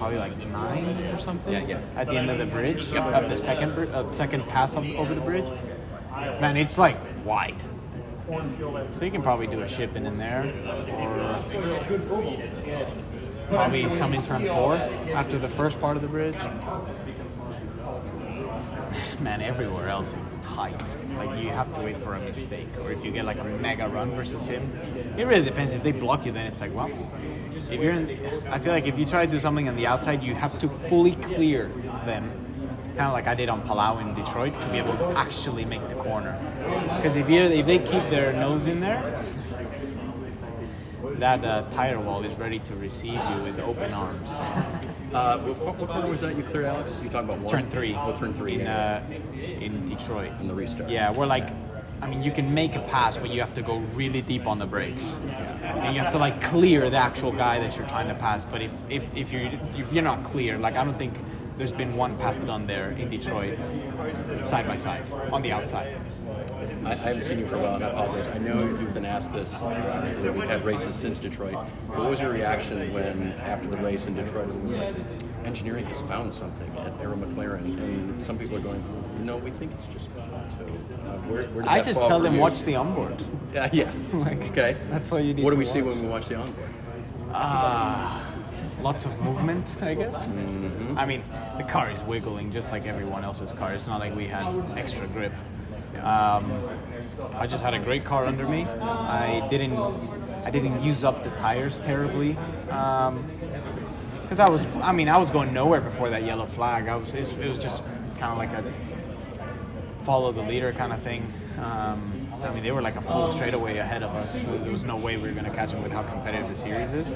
probably 0.00 0.18
like 0.18 0.36
nine 0.48 0.86
or 1.12 1.18
something. 1.18 1.52
Yeah, 1.52 1.76
yeah. 1.76 1.80
At 1.94 2.08
the 2.08 2.16
end 2.16 2.30
of 2.30 2.38
the 2.38 2.46
bridge, 2.46 2.90
of 2.94 3.28
the 3.28 3.36
second 3.36 3.74
br- 3.74 3.84
uh, 3.94 4.10
second 4.10 4.48
pass 4.48 4.74
up 4.74 4.84
over 4.84 5.14
the 5.14 5.20
bridge. 5.20 5.48
Man, 6.40 6.56
it's 6.56 6.78
like 6.78 6.96
wide. 7.24 7.56
So 8.94 9.04
you 9.04 9.10
can 9.10 9.22
probably 9.22 9.46
do 9.46 9.60
a 9.60 9.68
shipping 9.68 10.06
in 10.06 10.16
there, 10.16 10.44
or 10.88 11.42
probably 13.48 13.94
some 13.94 14.14
in 14.14 14.22
turn 14.22 14.46
four 14.46 14.76
after 14.76 15.38
the 15.38 15.48
first 15.48 15.78
part 15.80 15.96
of 15.96 16.02
the 16.02 16.08
bridge. 16.08 16.36
Man, 19.20 19.42
everywhere 19.42 19.88
else 19.88 20.14
is 20.14 20.30
tight. 20.60 20.80
Like 21.16 21.38
you 21.42 21.50
have 21.50 21.72
to 21.74 21.80
wait 21.80 21.96
for 21.96 22.14
a 22.14 22.20
mistake, 22.20 22.68
or 22.82 22.92
if 22.92 23.04
you 23.04 23.10
get 23.10 23.24
like 23.24 23.38
a 23.38 23.44
mega 23.44 23.88
run 23.88 24.10
versus 24.14 24.44
him, 24.44 24.62
it 25.16 25.26
really 25.26 25.44
depends. 25.44 25.72
If 25.72 25.82
they 25.82 25.92
block 25.92 26.26
you, 26.26 26.32
then 26.32 26.46
it's 26.46 26.60
like, 26.60 26.74
well, 26.74 26.90
if 27.70 27.80
you're 27.80 27.92
in, 27.92 28.06
the, 28.06 28.54
I 28.54 28.58
feel 28.58 28.72
like 28.72 28.86
if 28.86 28.98
you 28.98 29.06
try 29.06 29.24
to 29.26 29.30
do 29.30 29.38
something 29.38 29.68
on 29.68 29.76
the 29.76 29.86
outside, 29.86 30.22
you 30.22 30.34
have 30.34 30.58
to 30.58 30.68
fully 30.88 31.14
clear 31.14 31.68
them, 32.04 32.24
kind 32.96 33.08
of 33.10 33.12
like 33.12 33.26
I 33.26 33.34
did 33.34 33.48
on 33.48 33.62
Palou 33.62 34.00
in 34.00 34.14
Detroit, 34.14 34.60
to 34.60 34.68
be 34.68 34.78
able 34.78 34.96
to 34.96 35.06
actually 35.24 35.64
make 35.64 35.86
the 35.88 35.96
corner. 35.96 36.34
Because 36.96 37.16
if 37.16 37.28
you 37.30 37.40
if 37.40 37.66
they 37.66 37.78
keep 37.78 38.04
their 38.10 38.32
nose 38.32 38.66
in 38.66 38.80
there, 38.80 39.22
that 41.20 41.44
uh, 41.44 41.62
tire 41.70 42.00
wall 42.00 42.24
is 42.24 42.34
ready 42.38 42.58
to 42.60 42.74
receive 42.76 43.20
you 43.30 43.42
with 43.42 43.58
open 43.60 43.92
arms. 43.92 44.50
Uh, 45.10 45.38
what, 45.38 45.76
what, 45.76 45.88
corner 45.88 46.08
was 46.08 46.20
that 46.20 46.36
you 46.36 46.42
cleared, 46.44 46.66
Alex? 46.66 47.00
You 47.02 47.10
talking 47.10 47.30
about 47.30 47.40
one? 47.40 47.50
Turn 47.50 47.68
three. 47.68 47.96
Oh, 47.96 48.16
turn 48.16 48.32
three. 48.32 48.54
in 48.54 48.60
yeah. 48.60 49.02
uh, 49.10 49.39
in 49.60 49.86
Detroit. 49.86 50.32
In 50.40 50.48
the 50.48 50.54
restart. 50.54 50.90
Yeah, 50.90 51.12
we're 51.12 51.26
like, 51.26 51.50
I 52.02 52.08
mean, 52.08 52.22
you 52.22 52.32
can 52.32 52.52
make 52.54 52.76
a 52.76 52.80
pass, 52.80 53.16
but 53.16 53.30
you 53.30 53.40
have 53.40 53.54
to 53.54 53.62
go 53.62 53.78
really 53.94 54.22
deep 54.22 54.46
on 54.46 54.58
the 54.58 54.66
brakes, 54.66 55.18
and 55.62 55.94
you 55.94 56.00
have 56.00 56.12
to 56.12 56.18
like 56.18 56.42
clear 56.42 56.88
the 56.90 56.96
actual 56.96 57.32
guy 57.32 57.60
that 57.60 57.76
you're 57.76 57.86
trying 57.86 58.08
to 58.08 58.14
pass. 58.14 58.44
But 58.44 58.62
if 58.62 58.72
if 58.88 59.14
if 59.14 59.32
you're 59.32 59.50
if 59.76 59.92
you're 59.92 60.02
not 60.02 60.24
clear, 60.24 60.58
like 60.58 60.76
I 60.76 60.84
don't 60.84 60.98
think 60.98 61.14
there's 61.58 61.72
been 61.72 61.94
one 61.94 62.16
pass 62.16 62.38
done 62.38 62.66
there 62.66 62.92
in 62.92 63.10
Detroit, 63.10 63.58
side 64.46 64.66
by 64.66 64.76
side 64.76 65.04
on 65.30 65.42
the 65.42 65.52
outside. 65.52 66.00
I, 66.84 66.92
I 66.92 66.94
haven't 66.94 67.22
seen 67.22 67.38
you 67.38 67.46
for 67.46 67.56
a 67.56 67.58
while, 67.58 67.74
and 67.74 67.84
I 67.84 67.90
apologize. 67.90 68.28
I 68.28 68.38
know 68.38 68.60
you've 68.60 68.94
been 68.94 69.04
asked 69.04 69.32
this. 69.32 69.62
Uh, 69.62 69.68
and 69.68 70.34
we've 70.34 70.48
had 70.48 70.64
races 70.64 70.96
since 70.96 71.18
Detroit. 71.18 71.54
What 71.88 72.08
was 72.08 72.20
your 72.20 72.30
reaction 72.30 72.92
when, 72.92 73.32
after 73.40 73.68
the 73.68 73.76
race 73.76 74.06
in 74.06 74.14
Detroit, 74.14 74.48
it 74.48 74.62
was 74.62 74.76
like, 74.76 74.94
engineering 75.44 75.84
has 75.86 76.00
found 76.02 76.32
something 76.32 76.70
at 76.78 76.92
Arrow 77.00 77.16
McLaren, 77.16 77.78
and 77.78 78.22
some 78.22 78.38
people 78.38 78.56
are 78.56 78.60
going, 78.60 78.82
no, 79.24 79.36
we 79.36 79.50
think 79.50 79.72
it's 79.72 79.86
just 79.86 80.14
Pato. 80.16 80.34
Uh, 80.34 81.18
where, 81.28 81.42
where 81.48 81.68
I 81.68 81.78
that 81.78 81.86
just 81.86 82.00
tell 82.00 82.20
them 82.20 82.34
you? 82.34 82.40
watch 82.40 82.62
the 82.62 82.76
onboard. 82.76 83.22
Yeah, 83.52 83.68
yeah. 83.72 83.92
Like, 84.12 84.42
okay. 84.50 84.76
That's 84.90 85.10
all 85.12 85.20
you 85.20 85.34
need 85.34 85.44
What 85.44 85.52
do 85.52 85.56
we 85.56 85.64
see 85.64 85.82
when 85.82 86.00
we 86.02 86.08
watch 86.08 86.28
the 86.28 86.36
onboard? 86.36 86.70
Ah, 87.32 88.34
lots 88.82 89.06
of 89.06 89.20
movement, 89.20 89.76
I 89.82 89.94
guess. 89.94 90.28
Mm-hmm. 90.28 90.98
I 90.98 91.06
mean, 91.06 91.22
the 91.56 91.64
car 91.64 91.90
is 91.90 92.00
wiggling 92.02 92.52
just 92.52 92.72
like 92.72 92.86
everyone 92.86 93.24
else's 93.24 93.52
car. 93.52 93.74
It's 93.74 93.86
not 93.86 94.00
like 94.00 94.14
we 94.14 94.26
had 94.26 94.46
extra 94.76 95.06
grip. 95.08 95.32
Um, 96.02 96.68
I 97.34 97.46
just 97.46 97.62
had 97.62 97.74
a 97.74 97.78
great 97.78 98.04
car 98.04 98.24
under 98.24 98.46
me. 98.48 98.64
I 98.64 99.46
didn't, 99.50 99.78
I 100.44 100.50
didn't 100.50 100.82
use 100.82 101.04
up 101.04 101.22
the 101.22 101.30
tires 101.30 101.78
terribly. 101.80 102.36
Because 104.30 104.38
I 104.38 104.48
was, 104.48 104.70
I 104.80 104.92
mean, 104.92 105.08
I 105.08 105.16
was 105.16 105.28
going 105.28 105.52
nowhere 105.52 105.80
before 105.80 106.08
that 106.10 106.22
yellow 106.22 106.46
flag. 106.46 106.86
I 106.86 106.94
was, 106.94 107.12
it, 107.14 107.26
it 107.40 107.48
was 107.48 107.58
just 107.58 107.82
kind 108.16 108.30
of 108.30 108.38
like 108.38 108.52
a 108.52 108.62
follow 110.04 110.30
the 110.30 110.42
leader 110.42 110.70
kind 110.72 110.92
of 110.92 111.02
thing. 111.02 111.32
Um, 111.58 112.28
I 112.40 112.54
mean, 112.54 112.62
they 112.62 112.70
were 112.70 112.80
like 112.80 112.94
a 112.94 113.00
full 113.00 113.28
straightaway 113.32 113.78
ahead 113.78 114.04
of 114.04 114.14
us. 114.14 114.40
So 114.40 114.56
there 114.58 114.70
was 114.70 114.84
no 114.84 114.94
way 114.94 115.16
we 115.16 115.26
were 115.26 115.34
going 115.34 115.46
to 115.46 115.50
catch 115.50 115.72
them 115.72 115.82
with 115.82 115.90
how 115.90 116.04
competitive 116.04 116.48
the 116.48 116.54
series 116.54 116.92
is. 116.92 117.12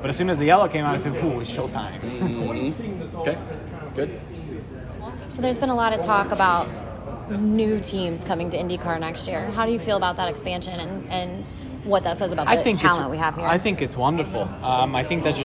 But 0.00 0.08
as 0.08 0.16
soon 0.16 0.30
as 0.30 0.38
the 0.38 0.44
yellow 0.44 0.68
came 0.68 0.84
out, 0.84 0.94
I 0.94 0.98
said, 0.98 1.16
"Ooh, 1.16 1.40
it's 1.40 1.50
showtime." 1.50 1.98
Okay, 3.16 3.36
good. 3.96 4.20
So 5.28 5.42
there's 5.42 5.58
been 5.58 5.68
a 5.68 5.74
lot 5.74 5.92
of 5.92 6.00
talk 6.04 6.30
about 6.30 6.68
new 7.28 7.80
teams 7.80 8.22
coming 8.22 8.50
to 8.50 8.56
IndyCar 8.56 9.00
next 9.00 9.26
year. 9.26 9.50
How 9.50 9.66
do 9.66 9.72
you 9.72 9.80
feel 9.80 9.96
about 9.96 10.16
that 10.16 10.28
expansion 10.28 10.78
and, 10.78 11.06
and 11.10 11.44
what 11.84 12.04
that 12.04 12.18
says 12.18 12.32
about 12.32 12.46
the 12.46 12.52
I 12.52 12.56
think 12.62 12.78
talent 12.78 13.10
we 13.10 13.18
have 13.18 13.34
here? 13.34 13.46
I 13.46 13.58
think 13.58 13.82
it's 13.82 13.96
wonderful. 13.96 14.42
Um, 14.62 14.94
I 14.94 15.02
think 15.02 15.24
that 15.24 15.34
just 15.34 15.49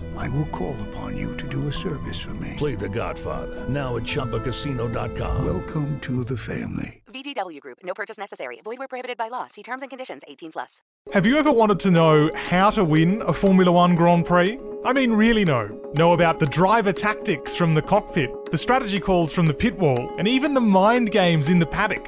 I 0.17 0.29
will 0.29 0.45
call 0.47 0.75
upon 0.89 1.17
you 1.17 1.35
to 1.37 1.47
do 1.47 1.67
a 1.67 1.71
service 1.71 2.19
for 2.19 2.33
me. 2.35 2.53
Play 2.57 2.75
The 2.75 2.89
Godfather 2.89 3.67
now 3.69 3.97
at 3.97 4.03
ChumbaCasino.com. 4.03 5.45
Welcome 5.45 5.99
to 6.01 6.23
the 6.23 6.37
family. 6.37 7.01
VGW 7.11 7.59
Group. 7.59 7.79
No 7.83 7.93
purchase 7.93 8.17
necessary. 8.17 8.59
Void 8.63 8.79
where 8.79 8.87
prohibited 8.87 9.17
by 9.17 9.27
law. 9.27 9.47
See 9.47 9.63
terms 9.63 9.81
and 9.81 9.89
conditions. 9.89 10.23
18 10.27 10.51
plus. 10.51 10.81
Have 11.13 11.25
you 11.25 11.37
ever 11.37 11.51
wanted 11.51 11.79
to 11.81 11.91
know 11.91 12.29
how 12.35 12.69
to 12.71 12.85
win 12.85 13.21
a 13.23 13.33
Formula 13.33 13.71
One 13.71 13.95
Grand 13.95 14.25
Prix? 14.25 14.59
I 14.85 14.93
mean, 14.93 15.11
really 15.11 15.45
know. 15.45 15.67
Know 15.95 16.13
about 16.13 16.39
the 16.39 16.45
driver 16.45 16.93
tactics 16.93 17.55
from 17.55 17.73
the 17.73 17.81
cockpit, 17.81 18.29
the 18.51 18.57
strategy 18.57 18.99
calls 18.99 19.33
from 19.33 19.45
the 19.45 19.53
pit 19.53 19.77
wall, 19.77 20.13
and 20.17 20.27
even 20.27 20.53
the 20.53 20.61
mind 20.61 21.11
games 21.11 21.49
in 21.49 21.59
the 21.59 21.65
paddock. 21.65 22.07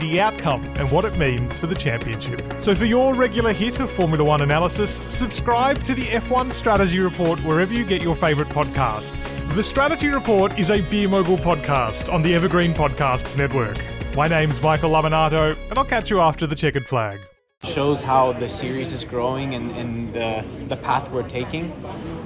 the 0.00 0.20
outcome 0.20 0.62
and 0.76 0.90
what 0.90 1.04
it 1.04 1.16
means 1.16 1.58
for 1.58 1.66
the 1.66 1.74
championship. 1.74 2.42
So 2.58 2.74
for 2.74 2.84
your 2.84 3.14
regular 3.14 3.52
hit 3.52 3.78
of 3.80 3.90
Formula 3.90 4.24
One 4.24 4.42
analysis, 4.42 5.02
subscribe 5.08 5.82
to 5.84 5.94
the 5.94 6.04
F1 6.04 6.52
Strategy 6.52 6.98
Report 6.98 7.38
wherever 7.40 7.72
you 7.72 7.84
get 7.84 8.02
your 8.02 8.16
favourite 8.16 8.50
podcasts. 8.50 9.28
The 9.54 9.62
Strategy 9.62 10.08
Report 10.08 10.58
is 10.58 10.70
a 10.70 10.80
Beer 10.82 11.08
Mogul 11.08 11.38
podcast 11.38 12.12
on 12.12 12.22
the 12.22 12.34
Evergreen 12.34 12.72
Podcasts 12.72 13.36
Network. 13.36 13.76
My 14.16 14.26
name's 14.26 14.60
Michael 14.62 14.90
Lamonato, 14.90 15.56
and 15.68 15.78
I'll 15.78 15.84
catch 15.84 16.10
you 16.10 16.20
after 16.20 16.46
the 16.46 16.56
checkered 16.56 16.86
flag. 16.86 17.20
Shows 17.62 18.02
how 18.02 18.32
the 18.32 18.48
series 18.48 18.92
is 18.92 19.04
growing 19.04 19.54
and, 19.54 19.70
and 19.72 20.12
the, 20.12 20.44
the 20.68 20.76
path 20.76 21.10
we're 21.10 21.28
taking. 21.28 21.72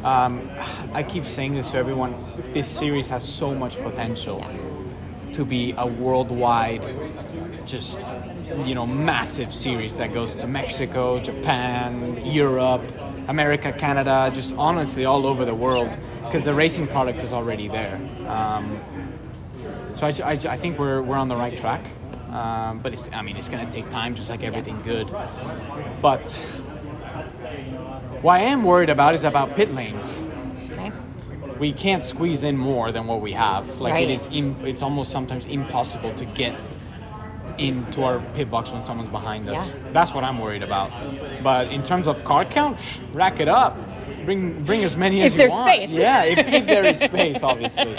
Um, 0.04 0.48
I 0.92 1.02
keep 1.02 1.24
saying 1.24 1.54
this 1.54 1.72
to 1.72 1.76
everyone 1.76 2.14
this 2.52 2.68
series 2.68 3.08
has 3.08 3.28
so 3.28 3.54
much 3.54 3.82
potential 3.82 4.44
to 5.32 5.44
be 5.44 5.74
a 5.76 5.86
worldwide, 5.86 6.84
just, 7.66 8.00
you 8.64 8.74
know, 8.74 8.86
massive 8.86 9.52
series 9.52 9.96
that 9.96 10.12
goes 10.12 10.34
to 10.36 10.46
Mexico, 10.46 11.20
Japan, 11.20 12.24
Europe, 12.24 12.82
America, 13.28 13.72
Canada, 13.72 14.30
just 14.34 14.54
honestly 14.56 15.04
all 15.04 15.26
over 15.26 15.44
the 15.44 15.54
world 15.54 15.96
because 16.24 16.44
the 16.44 16.54
racing 16.54 16.86
product 16.88 17.22
is 17.22 17.32
already 17.32 17.68
there. 17.68 17.96
Um, 18.26 18.78
so 19.94 20.06
I, 20.06 20.10
I, 20.24 20.32
I 20.32 20.56
think 20.56 20.78
we're, 20.78 21.00
we're 21.02 21.16
on 21.16 21.28
the 21.28 21.36
right 21.36 21.56
track. 21.56 21.86
Um, 22.30 22.80
but 22.80 22.92
it's, 22.92 23.08
I 23.12 23.22
mean, 23.22 23.36
it's 23.36 23.48
going 23.48 23.64
to 23.64 23.70
take 23.70 23.88
time, 23.90 24.16
just 24.16 24.28
like 24.28 24.42
everything 24.42 24.82
good. 24.82 25.08
But 26.02 26.32
what 28.22 28.34
I 28.40 28.44
am 28.44 28.64
worried 28.64 28.90
about 28.90 29.14
is 29.14 29.24
about 29.24 29.54
pit 29.56 29.72
lanes. 29.72 30.22
We 31.60 31.72
can't 31.72 32.02
squeeze 32.02 32.42
in 32.42 32.56
more 32.56 32.90
than 32.90 33.06
what 33.06 33.20
we 33.20 33.30
have. 33.32 33.80
Like 33.80 33.92
Right. 33.92 34.08
it 34.10 34.12
is, 34.12 34.26
im- 34.32 34.56
it's 34.64 34.82
almost 34.82 35.12
sometimes 35.12 35.46
impossible 35.46 36.12
to 36.14 36.24
get 36.24 36.58
into 37.58 38.02
our 38.04 38.20
pit 38.34 38.50
box 38.50 38.70
when 38.70 38.82
someone's 38.82 39.08
behind 39.08 39.48
us. 39.48 39.74
That's 39.92 40.12
what 40.12 40.24
I'm 40.24 40.38
worried 40.38 40.62
about. 40.62 40.90
But 41.42 41.68
in 41.72 41.82
terms 41.82 42.06
of 42.08 42.24
car 42.24 42.44
count, 42.44 42.78
rack 43.12 43.40
it 43.40 43.48
up. 43.48 43.76
Bring 44.24 44.64
bring 44.64 44.84
as 44.84 44.96
many 44.96 45.20
If 45.20 45.34
as 45.34 45.40
you 45.42 45.48
want. 45.48 45.66
space. 45.68 45.90
Yeah, 45.90 46.24
if, 46.24 46.38
if 46.52 46.66
there 46.72 46.84
is 46.84 46.98
space, 47.00 47.42
obviously. 47.42 47.98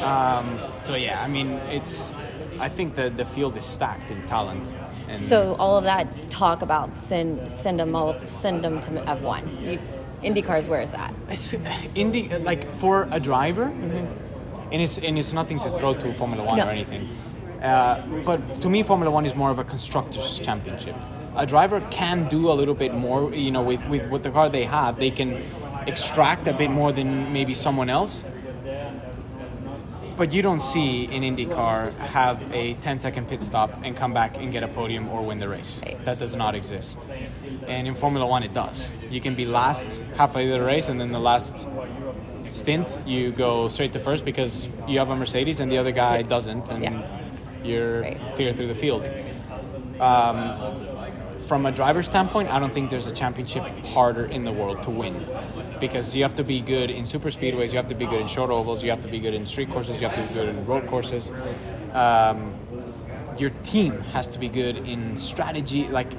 Um, 0.00 0.58
so 0.82 0.94
yeah, 0.94 1.22
I 1.22 1.28
mean, 1.28 1.52
it's. 1.70 2.14
I 2.58 2.68
think 2.68 2.94
the 2.94 3.10
the 3.10 3.24
field 3.24 3.56
is 3.56 3.64
stacked 3.64 4.10
in 4.10 4.22
talent. 4.26 4.74
And 5.06 5.16
So 5.16 5.56
all 5.58 5.76
of 5.76 5.84
that 5.84 6.30
talk 6.30 6.62
about 6.62 6.98
send 6.98 7.50
send 7.50 7.78
them 7.80 7.94
all, 7.94 8.14
send 8.26 8.62
them 8.64 8.80
to 8.80 8.90
F1. 8.90 9.62
You, 9.72 9.78
IndyCar 10.22 10.58
is 10.58 10.68
where 10.68 10.80
it's 10.80 10.94
at. 10.94 11.14
It's 11.28 11.54
Indy, 11.94 12.28
like 12.38 12.70
for 12.70 13.08
a 13.10 13.18
driver, 13.20 13.64
and 13.64 14.80
it's 14.82 14.98
and 14.98 15.18
it's 15.18 15.32
nothing 15.32 15.60
to 15.60 15.70
throw 15.78 15.94
to 15.94 16.12
Formula 16.14 16.42
One 16.44 16.58
Mm-hmm. 16.58 16.66
No. 16.66 16.66
or 16.68 16.70
anything. 16.72 17.08
Uh, 17.62 18.00
but 18.24 18.60
to 18.62 18.68
me, 18.68 18.82
Formula 18.82 19.10
One 19.10 19.26
is 19.26 19.34
more 19.34 19.50
of 19.50 19.58
a 19.58 19.64
constructors' 19.64 20.38
championship. 20.38 20.96
A 21.36 21.46
driver 21.46 21.80
can 21.90 22.28
do 22.28 22.50
a 22.50 22.54
little 22.54 22.74
bit 22.74 22.94
more, 22.94 23.32
you 23.34 23.50
know, 23.50 23.62
with, 23.62 23.86
with, 23.86 24.08
with 24.10 24.22
the 24.22 24.30
car 24.30 24.48
they 24.48 24.64
have. 24.64 24.98
They 24.98 25.10
can 25.10 25.42
extract 25.86 26.46
a 26.46 26.52
bit 26.52 26.70
more 26.70 26.92
than 26.92 27.32
maybe 27.32 27.54
someone 27.54 27.90
else. 27.90 28.24
But 30.16 30.34
you 30.34 30.42
don't 30.42 30.60
see 30.60 31.06
an 31.06 31.22
IndyCar 31.22 31.96
have 31.96 32.42
a 32.52 32.74
10 32.74 32.98
second 32.98 33.28
pit 33.28 33.40
stop 33.40 33.70
and 33.82 33.96
come 33.96 34.12
back 34.12 34.36
and 34.36 34.52
get 34.52 34.62
a 34.62 34.68
podium 34.68 35.08
or 35.08 35.22
win 35.22 35.38
the 35.38 35.48
race. 35.48 35.80
That 36.04 36.18
does 36.18 36.36
not 36.36 36.54
exist. 36.54 37.00
And 37.66 37.88
in 37.88 37.94
Formula 37.94 38.26
One, 38.26 38.42
it 38.42 38.52
does. 38.52 38.92
You 39.08 39.22
can 39.22 39.34
be 39.34 39.46
last 39.46 40.02
halfway 40.16 40.44
through 40.44 40.58
the 40.58 40.64
race, 40.64 40.90
and 40.90 41.00
then 41.00 41.12
the 41.12 41.20
last 41.20 41.66
stint, 42.48 43.02
you 43.06 43.30
go 43.30 43.68
straight 43.68 43.94
to 43.94 44.00
first 44.00 44.24
because 44.24 44.68
you 44.86 44.98
have 44.98 45.08
a 45.08 45.16
Mercedes 45.16 45.60
and 45.60 45.70
the 45.70 45.78
other 45.78 45.92
guy 45.92 46.20
doesn't, 46.20 46.70
and 46.70 47.02
you're 47.64 48.14
clear 48.34 48.52
through 48.52 48.68
the 48.68 48.74
field. 48.74 49.08
Um, 50.00 50.86
from 51.46 51.66
a 51.66 51.72
driver's 51.72 52.06
standpoint, 52.06 52.48
I 52.48 52.60
don't 52.60 52.72
think 52.72 52.90
there's 52.90 53.06
a 53.06 53.12
championship 53.12 53.64
harder 53.86 54.24
in 54.24 54.44
the 54.44 54.52
world 54.52 54.82
to 54.84 54.90
win 54.90 55.26
because 55.80 56.14
you 56.14 56.22
have 56.22 56.36
to 56.36 56.44
be 56.44 56.60
good 56.60 56.90
in 56.90 57.06
super 57.06 57.30
speedways, 57.30 57.70
you 57.70 57.76
have 57.76 57.88
to 57.88 57.94
be 57.94 58.06
good 58.06 58.20
in 58.20 58.28
short 58.28 58.50
ovals, 58.50 58.84
you 58.84 58.90
have 58.90 59.00
to 59.00 59.08
be 59.08 59.18
good 59.18 59.34
in 59.34 59.46
street 59.46 59.70
courses, 59.70 60.00
you 60.00 60.06
have 60.06 60.16
to 60.16 60.26
be 60.28 60.34
good 60.34 60.48
in 60.48 60.64
road 60.64 60.86
courses. 60.86 61.30
Um, 61.92 62.54
your 63.36 63.50
team 63.64 63.98
has 64.12 64.28
to 64.28 64.38
be 64.38 64.48
good 64.48 64.76
in 64.86 65.16
strategy. 65.16 65.88
Like, 65.88 66.12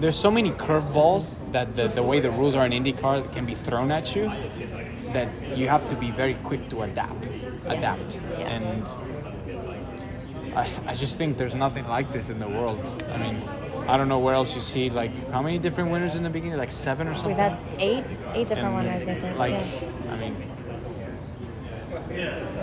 there's 0.00 0.18
so 0.18 0.30
many 0.30 0.50
curveballs 0.50 1.36
that 1.52 1.76
the, 1.76 1.88
the 1.88 2.02
way 2.02 2.18
the 2.18 2.30
rules 2.30 2.54
are 2.54 2.66
in 2.66 2.72
IndyCar 2.72 3.32
can 3.32 3.46
be 3.46 3.54
thrown 3.54 3.92
at 3.92 4.16
you 4.16 4.32
that 5.12 5.28
you 5.56 5.68
have 5.68 5.88
to 5.90 5.96
be 5.96 6.10
very 6.10 6.34
quick 6.34 6.68
to 6.70 6.82
adapt. 6.82 7.26
Adapt. 7.66 8.16
And 8.38 8.84
I, 10.54 10.70
I 10.86 10.94
just 10.94 11.18
think 11.18 11.38
there's 11.38 11.54
nothing 11.54 11.86
like 11.88 12.12
this 12.12 12.28
in 12.30 12.38
the 12.38 12.48
world. 12.48 12.80
I 13.10 13.16
mean, 13.16 13.42
I 13.88 13.96
don't 13.96 14.08
know 14.08 14.18
where 14.18 14.34
else 14.34 14.54
you 14.54 14.60
see 14.60 14.90
like 14.90 15.30
how 15.30 15.42
many 15.42 15.58
different 15.58 15.90
winners 15.90 16.14
in 16.14 16.22
the 16.22 16.30
beginning, 16.30 16.58
like 16.58 16.70
seven 16.70 17.08
or 17.08 17.14
something. 17.14 17.30
We've 17.30 17.38
had 17.38 17.58
eight 17.78 18.04
eight 18.34 18.46
different 18.46 18.74
And, 18.74 18.86
winners, 18.86 19.08
I 19.08 19.14
think. 19.18 19.38
Like, 19.38 19.52
yeah. 19.52 20.12
I 20.12 20.16
mean, 20.18 20.36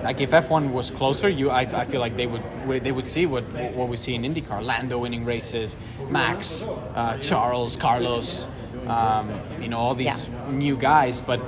like 0.04 0.21
if 0.21 0.32
F1 0.32 0.71
was 0.71 0.91
closer, 0.91 1.28
you, 1.28 1.49
I, 1.49 1.62
I 1.62 1.86
feel 1.86 1.99
like 1.99 2.15
they 2.15 2.28
would 2.28 2.43
they 2.84 2.91
would 2.91 3.08
see 3.08 3.25
what 3.25 3.43
what 3.73 3.89
we 3.89 3.97
see 3.97 4.15
in 4.15 4.21
IndyCar: 4.21 4.63
Lando 4.63 4.99
winning 4.99 5.25
races, 5.25 5.75
Max, 6.10 6.65
uh, 6.95 7.17
Charles, 7.17 7.75
Carlos, 7.75 8.47
um, 8.88 9.32
you 9.62 9.67
know, 9.67 9.78
all 9.78 9.95
these 9.95 10.28
new 10.49 10.78
guys. 10.78 11.19
But 11.21 11.39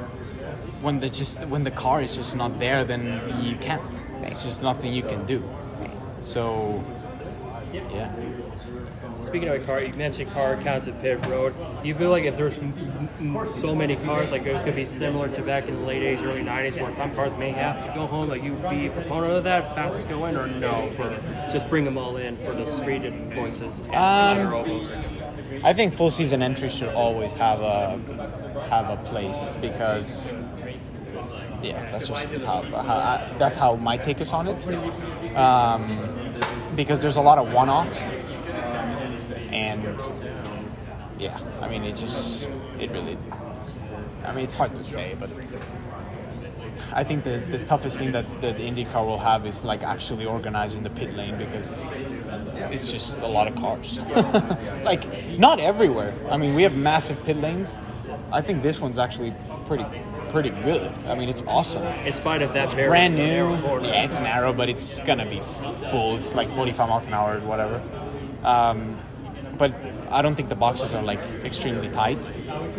when 0.82 1.00
the 1.00 1.10
just 1.10 1.46
when 1.46 1.64
the 1.64 1.72
car 1.72 2.02
is 2.02 2.16
just 2.16 2.36
not 2.36 2.60
there, 2.60 2.84
then 2.84 3.04
you 3.44 3.56
can't. 3.58 4.06
It's 4.24 4.44
just 4.44 4.62
nothing 4.64 4.92
you 4.92 5.04
can 5.04 5.26
do. 5.26 5.44
So, 6.22 6.84
yeah. 7.74 8.12
Speaking 9.22 9.50
of 9.50 9.62
a 9.62 9.66
car, 9.66 9.82
you 9.82 9.94
mentioned 9.94 10.32
car 10.32 10.58
counts 10.58 10.88
at 10.88 11.00
pit 11.02 11.24
road. 11.28 11.54
Do 11.82 11.88
you 11.88 11.94
feel 11.94 12.10
like 12.10 12.24
if 12.24 12.38
there's 12.38 12.58
m- 12.58 13.08
m- 13.20 13.48
so 13.48 13.76
many 13.76 13.96
cars, 13.96 14.32
like 14.32 14.44
there's 14.44 14.62
going 14.62 14.72
to 14.72 14.76
be 14.76 14.86
similar 14.86 15.30
to 15.30 15.42
back 15.44 15.68
in 15.68 15.76
the 15.76 15.82
late 15.82 16.02
80s, 16.02 16.24
early 16.24 16.42
90s, 16.42 16.82
where 16.82 16.94
some 16.96 17.14
cars 17.14 17.32
may 17.38 17.52
have 17.52 17.86
to 17.86 17.94
go 17.94 18.08
home, 18.08 18.30
like 18.30 18.44
you 18.44 18.54
be 18.70 18.88
a 18.88 18.90
proponent 18.90 19.34
of 19.34 19.44
that, 19.44 19.76
fastest 19.76 20.10
going, 20.10 20.36
or 20.36 20.48
no, 20.48 20.90
for 20.96 21.10
just 21.52 21.70
bring 21.70 21.86
them 21.86 22.00
all 22.00 22.18
in 22.18 22.36
for 22.38 22.54
the 22.54 22.66
street 22.66 23.04
courses 23.36 23.82
Um. 23.90 24.84
I 25.64 25.74
think 25.74 25.94
full 25.94 26.10
season 26.10 26.42
entry 26.42 26.70
should 26.70 26.90
always 26.90 27.34
have 27.34 27.60
a 27.62 28.00
have 28.70 28.90
a 28.90 28.98
place 29.04 29.56
because 29.62 30.34
yeah, 31.62 31.92
that's 31.92 32.08
just 32.08 32.26
how, 32.46 32.64
how 32.64 32.96
I, 32.96 33.36
that's 33.38 33.56
how 33.56 33.76
my 33.76 33.98
take 33.98 34.22
is 34.22 34.32
on 34.32 34.48
it. 34.48 34.58
Um, 35.36 36.36
because 36.76 37.02
there's 37.02 37.18
a 37.18 37.22
lot 37.22 37.38
of 37.38 37.52
one 37.52 37.70
offs, 37.70 38.10
and 39.52 40.00
yeah, 41.18 41.40
I 41.62 41.70
mean 41.70 41.84
it 41.84 41.96
just 41.96 42.48
it 42.80 42.92
really. 42.92 43.18
I 44.24 44.34
mean 44.34 44.44
it's 44.44 44.54
hard 44.54 44.76
to 44.76 44.84
say, 44.84 45.16
but 45.20 45.30
I 46.94 47.04
think 47.04 47.24
the 47.24 47.38
the 47.50 47.60
toughest 47.66 47.98
thing 47.98 48.12
that, 48.12 48.26
that 48.42 48.58
the 48.58 48.64
IndyCar 48.64 49.06
will 49.06 49.20
have 49.20 49.46
is 49.46 49.64
like 49.64 49.84
actually 49.84 50.26
organizing 50.26 50.84
the 50.84 50.90
pit 50.90 51.16
lane 51.16 51.38
because 51.38 51.80
it's 52.72 52.92
just 52.92 53.20
a 53.20 53.28
lot 53.28 53.48
of 53.48 53.56
cars. 53.56 53.98
like 54.84 55.38
not 55.38 55.60
everywhere. 55.60 56.14
I 56.30 56.38
mean, 56.38 56.56
we 56.56 56.64
have 56.64 56.76
massive 56.76 57.24
pit 57.24 57.38
lanes. 57.38 57.78
I 58.32 58.42
think 58.42 58.64
this 58.64 58.80
one's 58.80 58.98
actually 58.98 59.34
pretty 59.66 59.86
pretty 60.32 60.50
good. 60.50 60.92
I 61.08 61.16
mean, 61.16 61.30
it's 61.30 61.44
awesome. 61.48 61.84
In 61.84 62.14
spite 62.14 62.42
of 62.42 62.54
that 62.54 62.66
it's 62.66 62.74
very 62.74 62.90
brand 62.90 63.16
new. 63.16 63.26
narrow 63.28 63.62
corner. 63.62 63.88
Yeah, 63.88 64.04
it's 64.06 64.20
narrow, 64.20 64.54
but 64.54 64.70
it's 64.70 65.00
gonna 65.02 65.26
be 65.26 65.40
full. 65.92 66.18
It's 66.18 66.34
like 66.34 66.52
45 66.56 66.90
miles 66.90 67.06
an 67.06 67.14
hour 67.14 67.38
or 67.38 67.40
whatever. 67.42 67.82
Um, 68.44 68.98
but 69.58 69.74
I 70.10 70.22
don't 70.22 70.36
think 70.36 70.50
the 70.50 70.56
boxes 70.56 70.94
are 70.94 71.04
like 71.04 71.20
extremely 71.46 71.90
tight, 71.90 72.32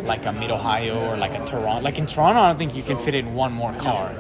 like 0.03 0.27
a 0.27 0.33
Mid 0.33 0.51
Ohio 0.51 0.99
or 1.11 1.17
like 1.17 1.33
a 1.39 1.45
Toronto. 1.45 1.83
Like 1.83 1.99
in 1.99 2.07
Toronto, 2.07 2.41
I 2.41 2.49
don't 2.49 2.59
think 2.59 2.75
you 2.75 2.83
can 2.83 2.99
fit 2.99 3.15
in 3.15 3.35
one 3.35 3.53
more 3.53 3.73
car. 3.75 4.13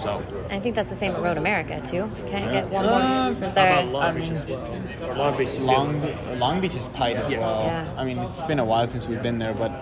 So 0.00 0.22
I 0.50 0.60
think 0.60 0.74
that's 0.74 0.90
the 0.90 0.94
same 0.94 1.12
at 1.12 1.22
Road 1.22 1.38
America 1.38 1.80
too. 1.80 2.08
Can't 2.28 2.52
Yeah. 2.52 2.60
get 2.60 2.68
one 2.70 2.84
Uh, 2.86 2.90
more. 3.32 3.42
Or 3.42 3.44
is 3.44 3.52
there? 3.52 3.72
How 3.72 3.80
about 3.80 3.92
Long 3.92 4.14
Beach 4.14 4.30
as 4.30 4.46
well? 4.46 5.10
Or 5.10 5.14
Long 5.14 5.36
Beach 5.38 5.48
is 5.48 5.58
Long. 5.58 6.38
Long 6.38 6.60
Beach 6.60 6.76
is 6.76 6.88
tight 6.90 7.16
as 7.16 7.30
Yeah. 7.30 7.40
well. 7.40 7.62
Yeah. 7.64 7.86
I 7.96 8.04
mean, 8.04 8.18
it's 8.18 8.40
been 8.42 8.58
a 8.58 8.64
while 8.64 8.86
since 8.86 9.06
we've 9.08 9.22
been 9.22 9.38
there, 9.38 9.54
but 9.54 9.72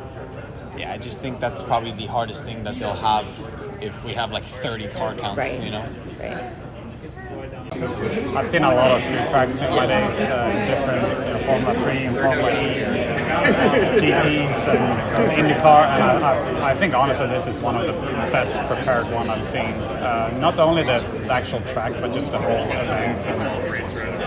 yeah, 0.78 0.92
I 0.92 0.98
just 0.98 1.20
think 1.20 1.40
that's 1.40 1.62
probably 1.62 1.92
the 1.92 2.06
hardest 2.06 2.44
thing 2.44 2.64
that 2.64 2.78
they'll 2.78 2.92
have 2.92 3.26
if 3.80 4.04
we 4.04 4.14
have 4.14 4.30
like 4.32 4.44
30 4.44 4.88
car 4.88 5.14
counts, 5.14 5.38
Right. 5.38 5.60
you 5.60 5.70
know? 5.70 5.86
Right. 6.18 6.52
I've 8.36 8.46
seen 8.46 8.64
a 8.64 8.74
lot 8.74 8.92
of 8.92 9.02
street 9.02 9.18
tracks 9.28 9.60
in 9.60 9.70
my 9.70 9.86
days, 9.86 10.14
uh, 10.18 10.66
different 10.66 11.26
you 11.26 11.32
know, 11.32 11.38
Formula 11.40 11.74
3 11.74 11.92
and 12.06 12.16
Formula 12.16 12.50
E, 12.50 12.82
uh, 12.84 13.98
GTs 14.00 14.68
and 14.68 15.32
IndyCar, 15.32 15.84
and 15.90 16.02
I, 16.02 16.36
I, 16.68 16.70
I 16.70 16.74
think 16.76 16.94
honestly 16.94 17.26
this 17.26 17.46
is 17.46 17.58
one 17.60 17.76
of 17.76 17.86
the 17.86 17.92
best 18.32 18.58
prepared 18.66 19.04
one 19.12 19.28
I've 19.28 19.44
seen. 19.44 19.72
Uh, 19.82 20.36
not 20.40 20.58
only 20.58 20.84
the, 20.84 21.00
the 21.18 21.32
actual 21.32 21.60
track, 21.62 21.92
but 22.00 22.12
just 22.12 22.30
the 22.32 22.38
whole 22.38 22.56
event 22.56 23.26
and 23.28 23.68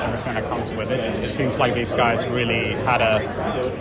everything 0.10 0.34
that 0.34 0.50
comes 0.50 0.72
with 0.74 0.92
it. 0.92 1.00
It 1.24 1.32
seems 1.32 1.58
like 1.58 1.74
these 1.74 1.94
guys 1.94 2.26
really 2.28 2.74
had 2.84 3.02
a 3.02 3.20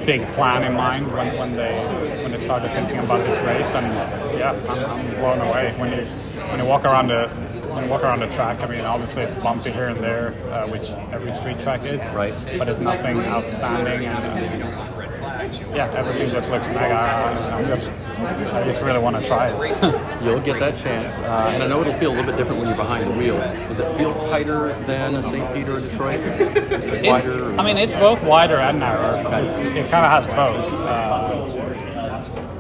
big 0.05 0.23
plan 0.35 0.65
in 0.65 0.75
mind 0.75 1.13
when, 1.13 1.37
when 1.39 1.53
they 1.53 1.75
when 2.23 2.33
they 2.33 2.39
started 2.39 2.73
thinking 2.73 2.99
about 2.99 3.27
this 3.27 3.45
race, 3.47 3.75
and 3.75 4.39
yeah, 4.39 4.53
I'm, 4.69 4.85
I'm 4.91 5.17
blown 5.19 5.41
away 5.41 5.75
when 5.79 5.91
you 5.93 6.05
when 6.51 6.59
you 6.61 6.67
walk 6.67 6.85
around 6.85 7.09
the 7.09 7.29
when 7.73 7.85
you 7.85 7.91
walk 7.91 8.03
around 8.03 8.21
the 8.21 8.29
track. 8.29 8.61
I 8.61 8.67
mean, 8.67 8.83
obviously 8.83 9.23
it's 9.23 9.35
bumpy 9.37 9.71
here 9.71 9.89
and 9.89 10.03
there, 10.03 10.35
uh, 10.53 10.67
which 10.69 10.91
every 11.13 11.33
street 11.33 11.61
track 11.61 11.85
is, 11.85 12.03
right? 12.15 12.35
But 12.59 12.69
it's 12.69 12.81
nothing 12.81 13.21
outstanding, 13.21 14.07
and 14.07 15.75
yeah, 15.75 15.93
everything 15.97 16.29
just 16.29 16.49
looks 16.51 16.67
mega. 16.69 16.99
I'm 16.99 17.67
just 17.67 17.93
I 18.21 18.65
just 18.65 18.81
really 18.83 18.99
want 18.99 19.17
to 19.17 19.25
try 19.25 19.49
it. 19.49 20.23
You'll 20.25 20.41
get 20.41 20.59
that 20.59 20.77
chance, 20.77 21.15
uh, 21.15 21.51
and 21.53 21.63
I 21.63 21.67
know 21.69 21.81
it'll 21.81 21.95
feel 21.95 22.11
a 22.11 22.15
little 22.15 22.27
bit 22.27 22.37
different 22.37 22.61
when 22.61 22.69
you're 22.69 22.77
behind 22.77 23.07
the 23.07 23.13
wheel. 23.13 23.39
Does 23.39 23.81
it 23.81 23.97
feel 23.97 24.15
tighter 24.19 24.75
than 24.85 25.15
a 25.17 25.23
St. 25.23 25.55
Peter 25.55 25.77
or 25.77 25.81
Detroit? 25.81 26.21
Like 26.21 27.05
wider? 27.05 27.53
I 27.59 27.65
mean, 27.65 27.77
it's 27.77 27.95
both 27.95 28.23
wider 28.23 28.57
and 28.57 28.81
narrower. 28.81 29.43
It's, 29.45 29.59
it 29.67 29.91
kind 29.91 30.05
of 30.05 30.11
has 30.11 30.27
both. 30.27 30.81
Uh, 30.81 31.59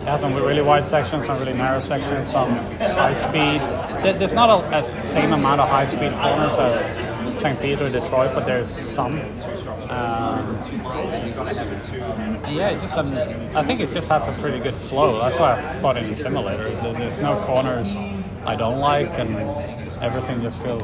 it 0.01 0.13
has 0.13 0.21
some 0.21 0.35
really 0.35 0.63
wide 0.63 0.87
sections, 0.87 1.27
some 1.27 1.39
really 1.39 1.55
narrow 1.55 1.81
sections, 1.81 2.31
some 2.31 2.51
high 2.79 3.15
speed. 3.15 3.61
There's 4.19 4.33
not 4.33 4.49
a, 4.49 4.79
a 4.79 4.85
same 4.85 5.33
amount 5.33 5.61
of 5.61 5.69
high 5.69 5.85
speed 5.85 6.13
corners 6.13 6.57
as 6.59 7.41
St. 7.41 7.61
Peter 7.61 7.87
or 7.87 7.91
Detroit, 7.91 8.33
but 8.35 8.47
there's 8.47 8.71
some. 8.71 9.19
Yeah, 12.53 12.71
it 12.71 12.81
just 12.81 12.97
um, 12.97 13.07
I 13.57 13.65
think 13.65 13.81
it 13.81 13.89
just 13.89 14.09
has 14.09 14.27
a 14.27 14.33
pretty 14.41 14.59
good 14.61 14.75
flow. 14.75 15.19
That's 15.21 15.39
why 15.39 15.53
I 15.61 15.81
bought 15.81 15.97
it 15.97 16.05
in 16.05 16.11
the 16.11 16.17
simulator. 16.17 16.71
There's 16.93 17.21
no 17.21 17.37
corners 17.45 17.97
I 18.45 18.57
don't 18.57 18.79
like, 18.79 19.11
and 19.19 19.37
everything 20.03 20.43
just 20.43 20.63
feels 20.63 20.83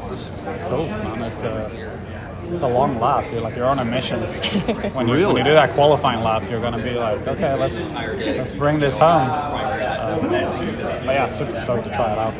cool. 0.69 0.85
Man. 0.87 1.21
It's 1.23 1.41
a 1.41 1.95
it's 2.43 2.61
a 2.61 2.67
long 2.67 2.99
lap. 2.99 3.25
You're 3.31 3.41
like 3.41 3.55
you're 3.55 3.65
on 3.65 3.79
a 3.79 3.85
mission. 3.85 4.21
When 4.95 5.07
you, 5.07 5.27
when 5.27 5.37
you 5.37 5.43
do 5.43 5.53
that 5.53 5.73
qualifying 5.73 6.23
lap, 6.23 6.43
you're 6.49 6.61
gonna 6.61 6.81
be 6.81 6.91
like, 6.93 7.27
okay, 7.27 7.55
let's 7.55 7.81
let's 7.91 8.51
bring 8.51 8.79
this 8.79 8.95
home. 8.95 9.29
Um, 9.29 10.29
but 10.29 11.15
yeah, 11.15 11.27
super 11.27 11.59
stoked 11.59 11.85
to 11.85 11.89
try 11.91 12.11
it 12.13 12.17
out. 12.19 12.34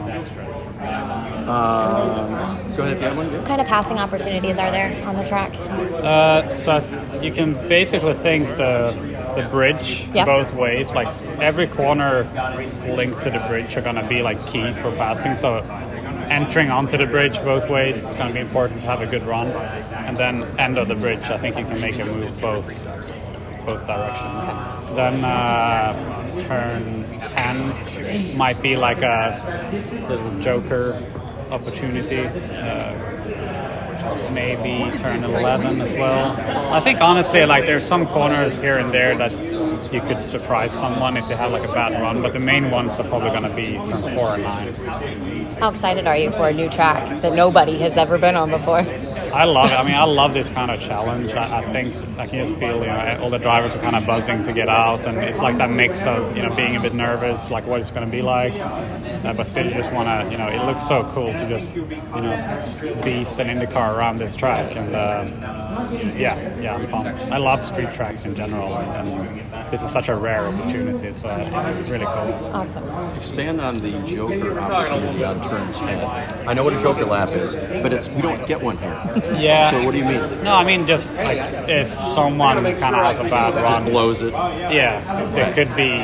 Man. 1.45 1.49
Um, 1.49 2.75
go 2.75 2.83
ahead 2.83 2.93
if 2.93 3.01
you 3.01 3.07
have 3.07 3.17
one. 3.17 3.31
What 3.31 3.45
kind 3.45 3.61
of 3.61 3.67
passing 3.67 3.97
opportunities 3.99 4.57
are 4.57 4.71
there 4.71 4.99
on 5.07 5.15
the 5.15 5.27
track? 5.27 5.53
Uh, 5.55 6.57
so 6.57 6.83
you 7.21 7.31
can 7.31 7.53
basically 7.69 8.13
think 8.13 8.47
the 8.49 8.93
the 9.35 9.47
bridge 9.49 10.07
Yep. 10.13 10.25
both 10.25 10.53
ways. 10.55 10.91
Like 10.93 11.07
every 11.39 11.67
corner 11.67 12.23
linked 12.87 13.21
to 13.23 13.29
the 13.29 13.39
bridge 13.47 13.75
are 13.77 13.81
gonna 13.81 14.07
be 14.07 14.21
like 14.21 14.43
key 14.47 14.71
for 14.73 14.91
passing. 14.93 15.35
So 15.35 15.57
entering 16.29 16.71
onto 16.71 16.97
the 16.97 17.05
bridge 17.05 17.37
both 17.43 17.69
ways, 17.69 18.03
it's 18.05 18.15
gonna 18.15 18.33
be 18.33 18.39
important 18.39 18.81
to 18.81 18.87
have 18.87 19.01
a 19.01 19.05
good 19.05 19.25
run. 19.25 19.47
And 19.51 20.17
then 20.17 20.43
end 20.57 20.77
of 20.77 20.87
the 20.87 20.95
bridge, 20.95 21.25
I 21.29 21.37
think 21.37 21.57
you 21.57 21.65
can 21.65 21.81
make 21.81 21.99
a 21.99 22.05
move 22.05 22.39
both 22.39 22.67
both 23.65 23.85
directions. 23.87 24.47
Then 24.95 25.25
uh, 25.25 26.37
turn 26.47 27.05
ten 27.19 28.37
might 28.37 28.61
be 28.61 28.77
like 28.77 29.01
a 29.01 29.41
little 30.07 30.39
joker 30.39 31.01
opportunity. 31.51 32.25
Uh, 32.25 33.15
maybe 34.31 34.95
turn 34.97 35.23
11 35.23 35.81
as 35.81 35.93
well. 35.93 36.31
I 36.73 36.79
think 36.79 37.01
honestly, 37.01 37.45
like 37.45 37.65
there's 37.65 37.85
some 37.85 38.05
corners 38.07 38.59
here 38.59 38.77
and 38.77 38.93
there 38.93 39.15
that 39.17 39.31
you 39.93 40.01
could 40.01 40.21
surprise 40.21 40.71
someone 40.71 41.17
if 41.17 41.27
they 41.27 41.35
have 41.35 41.51
like 41.51 41.63
a 41.63 41.73
bad 41.73 41.99
run, 42.01 42.21
but 42.21 42.33
the 42.33 42.39
main 42.39 42.69
ones 42.69 42.99
are 42.99 43.07
probably 43.07 43.29
going 43.29 43.43
to 43.43 43.55
be 43.55 43.77
turn 43.77 44.15
four 44.15 44.35
and 44.35 44.43
nine. 44.43 45.45
How 45.59 45.69
excited 45.69 46.05
are 46.05 46.17
you 46.17 46.31
for 46.31 46.49
a 46.49 46.53
new 46.53 46.69
track 46.69 47.21
that 47.21 47.33
nobody 47.33 47.77
has 47.79 47.97
ever 47.97 48.17
been 48.17 48.35
on 48.35 48.49
before? 48.51 48.81
I 49.35 49.43
love 49.43 49.69
it. 49.69 49.73
I 49.73 49.83
mean, 49.83 49.95
I 49.95 50.05
love 50.05 50.33
this 50.33 50.49
kind 50.49 50.71
of 50.71 50.79
challenge. 50.79 51.33
I, 51.33 51.57
I 51.59 51.71
think 51.73 51.93
I 52.17 52.25
can 52.25 52.45
just 52.45 52.57
feel, 52.57 52.79
you 52.79 52.85
know, 52.85 53.19
all 53.21 53.29
the 53.29 53.37
drivers 53.37 53.75
are 53.75 53.81
kind 53.81 53.97
of 53.97 54.05
buzzing 54.07 54.43
to 54.43 54.53
get 54.53 54.69
out, 54.69 55.05
and 55.05 55.17
it's 55.17 55.39
like 55.39 55.57
that 55.57 55.69
mix 55.69 56.05
of, 56.07 56.37
you 56.37 56.43
know, 56.43 56.55
being 56.55 56.77
a 56.77 56.79
bit 56.79 56.93
nervous, 56.93 57.51
like 57.51 57.65
what 57.65 57.81
it's 57.81 57.91
going 57.91 58.09
to 58.09 58.11
be 58.11 58.21
like, 58.21 58.55
uh, 58.55 59.33
but 59.33 59.45
still 59.45 59.65
you 59.65 59.73
just 59.73 59.91
want 59.91 60.07
to, 60.07 60.31
you 60.31 60.37
know, 60.37 60.47
it 60.47 60.65
looks 60.65 60.87
so 60.87 61.03
cool 61.11 61.25
to 61.25 61.49
just, 61.49 61.75
you 61.75 61.85
know, 61.85 62.99
be 63.03 63.15
beast 63.15 63.37
an 63.39 63.47
IndyCar 63.47 63.93
around 63.93 64.19
this 64.19 64.37
track, 64.37 64.73
and 64.77 64.95
uh, 64.95 65.25
yeah, 66.15 66.57
yeah, 66.61 66.75
I'm 66.75 66.87
pumped. 66.87 67.21
I 67.23 67.37
love 67.37 67.61
street 67.61 67.91
tracks 67.91 68.23
in 68.23 68.35
general, 68.35 68.77
and 68.77 69.41
this 69.69 69.83
is 69.83 69.91
such 69.91 70.07
a 70.07 70.15
rare 70.15 70.45
opportunity, 70.45 71.11
so 71.13 71.27
uh, 71.27 71.83
really 71.89 72.05
cool. 72.05 72.51
Awesome. 72.53 73.17
Expand 73.17 73.59
on 73.59 73.79
the 73.79 73.99
Joker 74.03 74.57
opportunity 74.57 75.25
on 75.25 75.41
turn 75.41 75.67
10. 75.67 76.47
I 76.47 76.53
know 76.53 76.63
what 76.63 76.73
a 76.73 76.81
Joker 76.81 77.03
lap 77.03 77.31
is, 77.31 77.55
but 77.57 77.91
it's 77.91 78.07
we 78.07 78.21
don't 78.21 78.47
get 78.47 78.61
one 78.61 78.77
here. 78.77 78.95
Yeah. 79.33 79.71
So 79.71 79.83
what 79.83 79.91
do 79.91 79.97
you 79.97 80.05
mean? 80.05 80.43
No, 80.43 80.53
I 80.53 80.63
mean 80.63 80.85
just 80.87 81.11
like 81.13 81.39
if 81.69 81.89
someone 81.93 82.55
kind 82.77 82.95
of 82.95 83.01
has 83.03 83.19
a 83.19 83.23
bad 83.23 83.55
run, 83.55 83.81
Just 83.81 83.91
blows 83.91 84.21
it. 84.21 84.31
Yeah, 84.33 85.01
there 85.33 85.53
could 85.53 85.75
be 85.75 85.99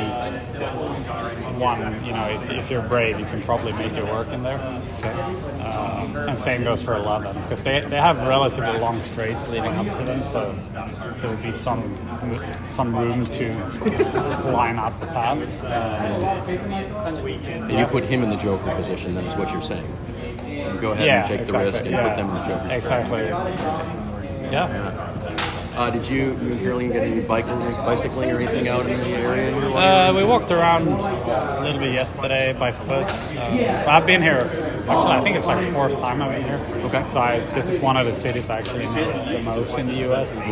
one. 1.58 1.80
You 2.04 2.12
know, 2.12 2.26
if, 2.28 2.50
if 2.50 2.70
you're 2.70 2.82
brave, 2.82 3.18
you 3.18 3.26
can 3.26 3.42
probably 3.42 3.72
make 3.72 3.92
it 3.92 4.04
work 4.04 4.28
in 4.28 4.42
there. 4.42 4.58
Um, 5.62 6.16
and 6.16 6.38
same 6.38 6.64
goes 6.64 6.82
for 6.82 6.94
11 6.96 7.40
because 7.42 7.62
they, 7.62 7.80
they 7.80 7.96
have 7.96 8.18
relatively 8.26 8.78
long 8.78 9.00
straights 9.00 9.46
leading 9.48 9.72
up 9.72 9.96
to 9.96 10.04
them, 10.04 10.24
so 10.24 10.52
there 11.20 11.30
would 11.30 11.42
be 11.42 11.52
some 11.52 11.94
some 12.70 12.94
room 12.96 13.24
to 13.26 13.52
line 14.52 14.76
up 14.78 14.98
the 15.00 15.06
pass. 15.06 15.62
Um, 15.64 15.70
And 17.70 17.78
you 17.78 17.86
put 17.86 18.04
him 18.04 18.22
in 18.22 18.30
the 18.30 18.36
Joker 18.36 18.74
position, 18.74 19.14
then 19.14 19.24
is 19.26 19.36
what 19.36 19.50
you're 19.52 19.62
saying. 19.62 19.86
Go 20.80 20.92
ahead 20.92 21.06
yeah, 21.06 21.20
and 21.20 21.28
take 21.28 21.40
exactly, 21.40 21.58
the 21.58 21.66
risk 21.66 21.80
and 21.80 21.90
yeah. 21.90 22.08
put 22.08 22.16
them 22.16 22.28
in 22.30 22.34
the 22.34 22.44
Joker. 22.44 22.68
Exactly. 22.70 23.26
Yeah. 24.50 25.08
Uh, 25.74 25.90
did 25.90 26.06
you, 26.06 26.18
you 26.42 26.52
and 26.52 26.60
Caroline 26.60 26.92
get 26.92 27.02
any 27.02 27.22
biking, 27.22 27.58
bicycling 27.58 28.30
or 28.30 28.36
anything 28.36 28.68
out 28.68 28.84
in 28.84 29.00
the 29.00 29.06
area? 29.06 29.54
here 29.54 29.70
while 29.70 30.12
you 30.12 30.18
Uh, 30.18 30.20
we 30.20 30.24
walked 30.24 30.50
around 30.50 30.86
a 30.88 31.60
little 31.62 31.80
bit 31.80 31.94
yesterday 31.94 32.52
by 32.52 32.70
foot. 32.70 33.06
Uh, 33.06 33.84
I've 33.88 34.06
been 34.06 34.20
here. 34.20 34.50
Actually, 34.88 35.12
I 35.12 35.20
think 35.20 35.36
it's 35.36 35.46
like 35.46 35.64
the 35.64 35.72
fourth 35.72 35.92
time 36.00 36.20
I've 36.22 36.32
been 36.32 36.44
here. 36.44 36.86
Okay. 36.86 37.04
So 37.08 37.18
I, 37.20 37.40
this 37.54 37.68
is 37.68 37.78
one 37.78 37.96
of 37.96 38.06
the 38.06 38.12
cities 38.12 38.50
I 38.50 38.58
actually 38.58 38.86
know 38.86 39.32
the 39.32 39.40
most 39.42 39.78
in 39.78 39.86
the 39.86 39.94
U.S. 40.08 40.36
Um, 40.36 40.42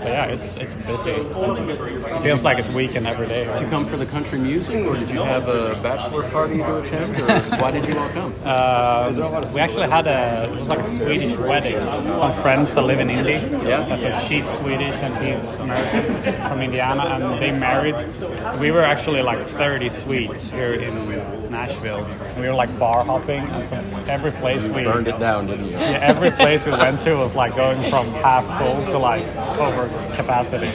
but 0.00 0.12
yeah, 0.12 0.26
it's 0.26 0.56
it's 0.58 0.74
busy. 0.74 1.12
It 1.12 2.22
feels 2.22 2.44
like 2.44 2.58
it's 2.58 2.68
weekend 2.68 3.06
every 3.06 3.26
day. 3.26 3.44
Did 3.46 3.60
you 3.60 3.66
come 3.66 3.86
for 3.86 3.96
the 3.96 4.06
country 4.06 4.38
music, 4.38 4.86
or 4.86 4.96
did 4.96 5.10
you 5.10 5.20
have 5.20 5.48
a 5.48 5.80
bachelor 5.82 6.28
party 6.30 6.58
to 6.58 6.78
attend, 6.78 7.18
or 7.20 7.40
why 7.62 7.70
did 7.70 7.86
you 7.86 7.98
all 7.98 8.08
come? 8.10 8.34
Uh, 8.44 9.42
we 9.54 9.60
actually 9.60 9.88
had 9.88 10.06
a 10.06 10.44
it 10.44 10.50
was 10.50 10.68
like 10.68 10.80
a 10.80 10.84
Swedish 10.84 11.36
wedding. 11.36 11.80
Some 12.16 12.32
friends 12.32 12.74
that 12.74 12.82
live 12.82 13.00
in 13.00 13.10
Indy. 13.10 13.32
Yeah. 13.66 13.84
So 13.96 14.28
she's 14.28 14.48
Swedish 14.48 14.94
and 14.96 15.16
he's 15.24 15.54
American 15.54 16.32
from 16.48 16.60
Indiana, 16.60 17.02
and 17.02 17.42
they 17.42 17.58
married. 17.58 18.12
So 18.12 18.28
we 18.58 18.70
were 18.70 18.82
actually 18.84 19.22
like 19.22 19.46
30 19.48 19.88
Swedes 19.88 20.50
here 20.50 20.74
in 20.74 21.35
Nashville. 21.50 22.06
We 22.38 22.42
were 22.46 22.54
like 22.54 22.76
bar 22.78 23.04
hopping, 23.04 23.40
and 23.48 23.66
so 23.66 23.76
every 24.06 24.32
place 24.32 24.66
we 24.68 24.84
Burned 24.84 25.08
it 25.08 25.18
down, 25.18 25.46
didn't 25.46 25.66
you? 25.66 25.72
Yeah, 25.72 25.98
every 26.02 26.30
place 26.30 26.64
we 26.66 26.72
went 26.72 27.02
to 27.02 27.14
was 27.14 27.34
like 27.34 27.54
going 27.56 27.88
from 27.90 28.12
half 28.14 28.46
full 28.58 28.86
to 28.86 28.98
like 28.98 29.24
over 29.58 29.88
capacity. 30.14 30.72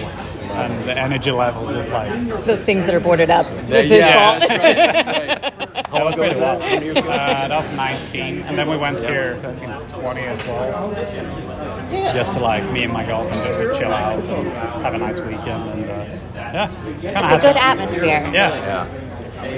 And 0.52 0.84
the 0.88 0.98
energy 0.98 1.32
level 1.32 1.66
was 1.66 1.88
like 1.90 2.12
Those 2.46 2.62
things 2.64 2.84
that 2.86 2.94
are 2.94 3.00
boarded 3.00 3.30
up. 3.30 3.46
It's 3.70 3.90
his 3.90 4.00
Yeah, 4.00 4.40
fault. 4.40 5.48
That 5.92 6.06
long 6.06 6.06
was 6.06 6.16
ago 6.16 6.28
was 6.30 6.38
that? 6.40 6.62
How 6.62 6.68
many 6.76 6.88
ago? 6.90 7.00
Uh, 7.02 7.48
that 7.50 7.58
was 7.58 7.70
19, 7.76 8.38
and 8.44 8.58
then 8.58 8.70
we 8.70 8.78
went 8.78 9.02
here 9.04 9.32
in 9.44 9.70
20 9.90 10.22
as 10.22 10.42
well, 10.48 10.94
just 12.14 12.32
to 12.34 12.40
like 12.40 12.64
me 12.72 12.84
and 12.84 12.94
my 12.94 13.06
girlfriend 13.06 13.44
just 13.44 13.60
to 13.60 13.74
chill 13.78 13.92
out 13.92 14.24
and 14.24 14.48
have 14.84 14.94
a 14.94 14.98
nice 14.98 15.20
weekend, 15.20 15.70
and 15.70 15.90
uh, 15.90 16.06
yeah, 16.34 16.70
It's 17.02 17.06
a 17.06 17.12
has 17.28 17.42
good 17.42 17.58
atmosphere. 17.58 18.30
Yeah, 18.34 18.86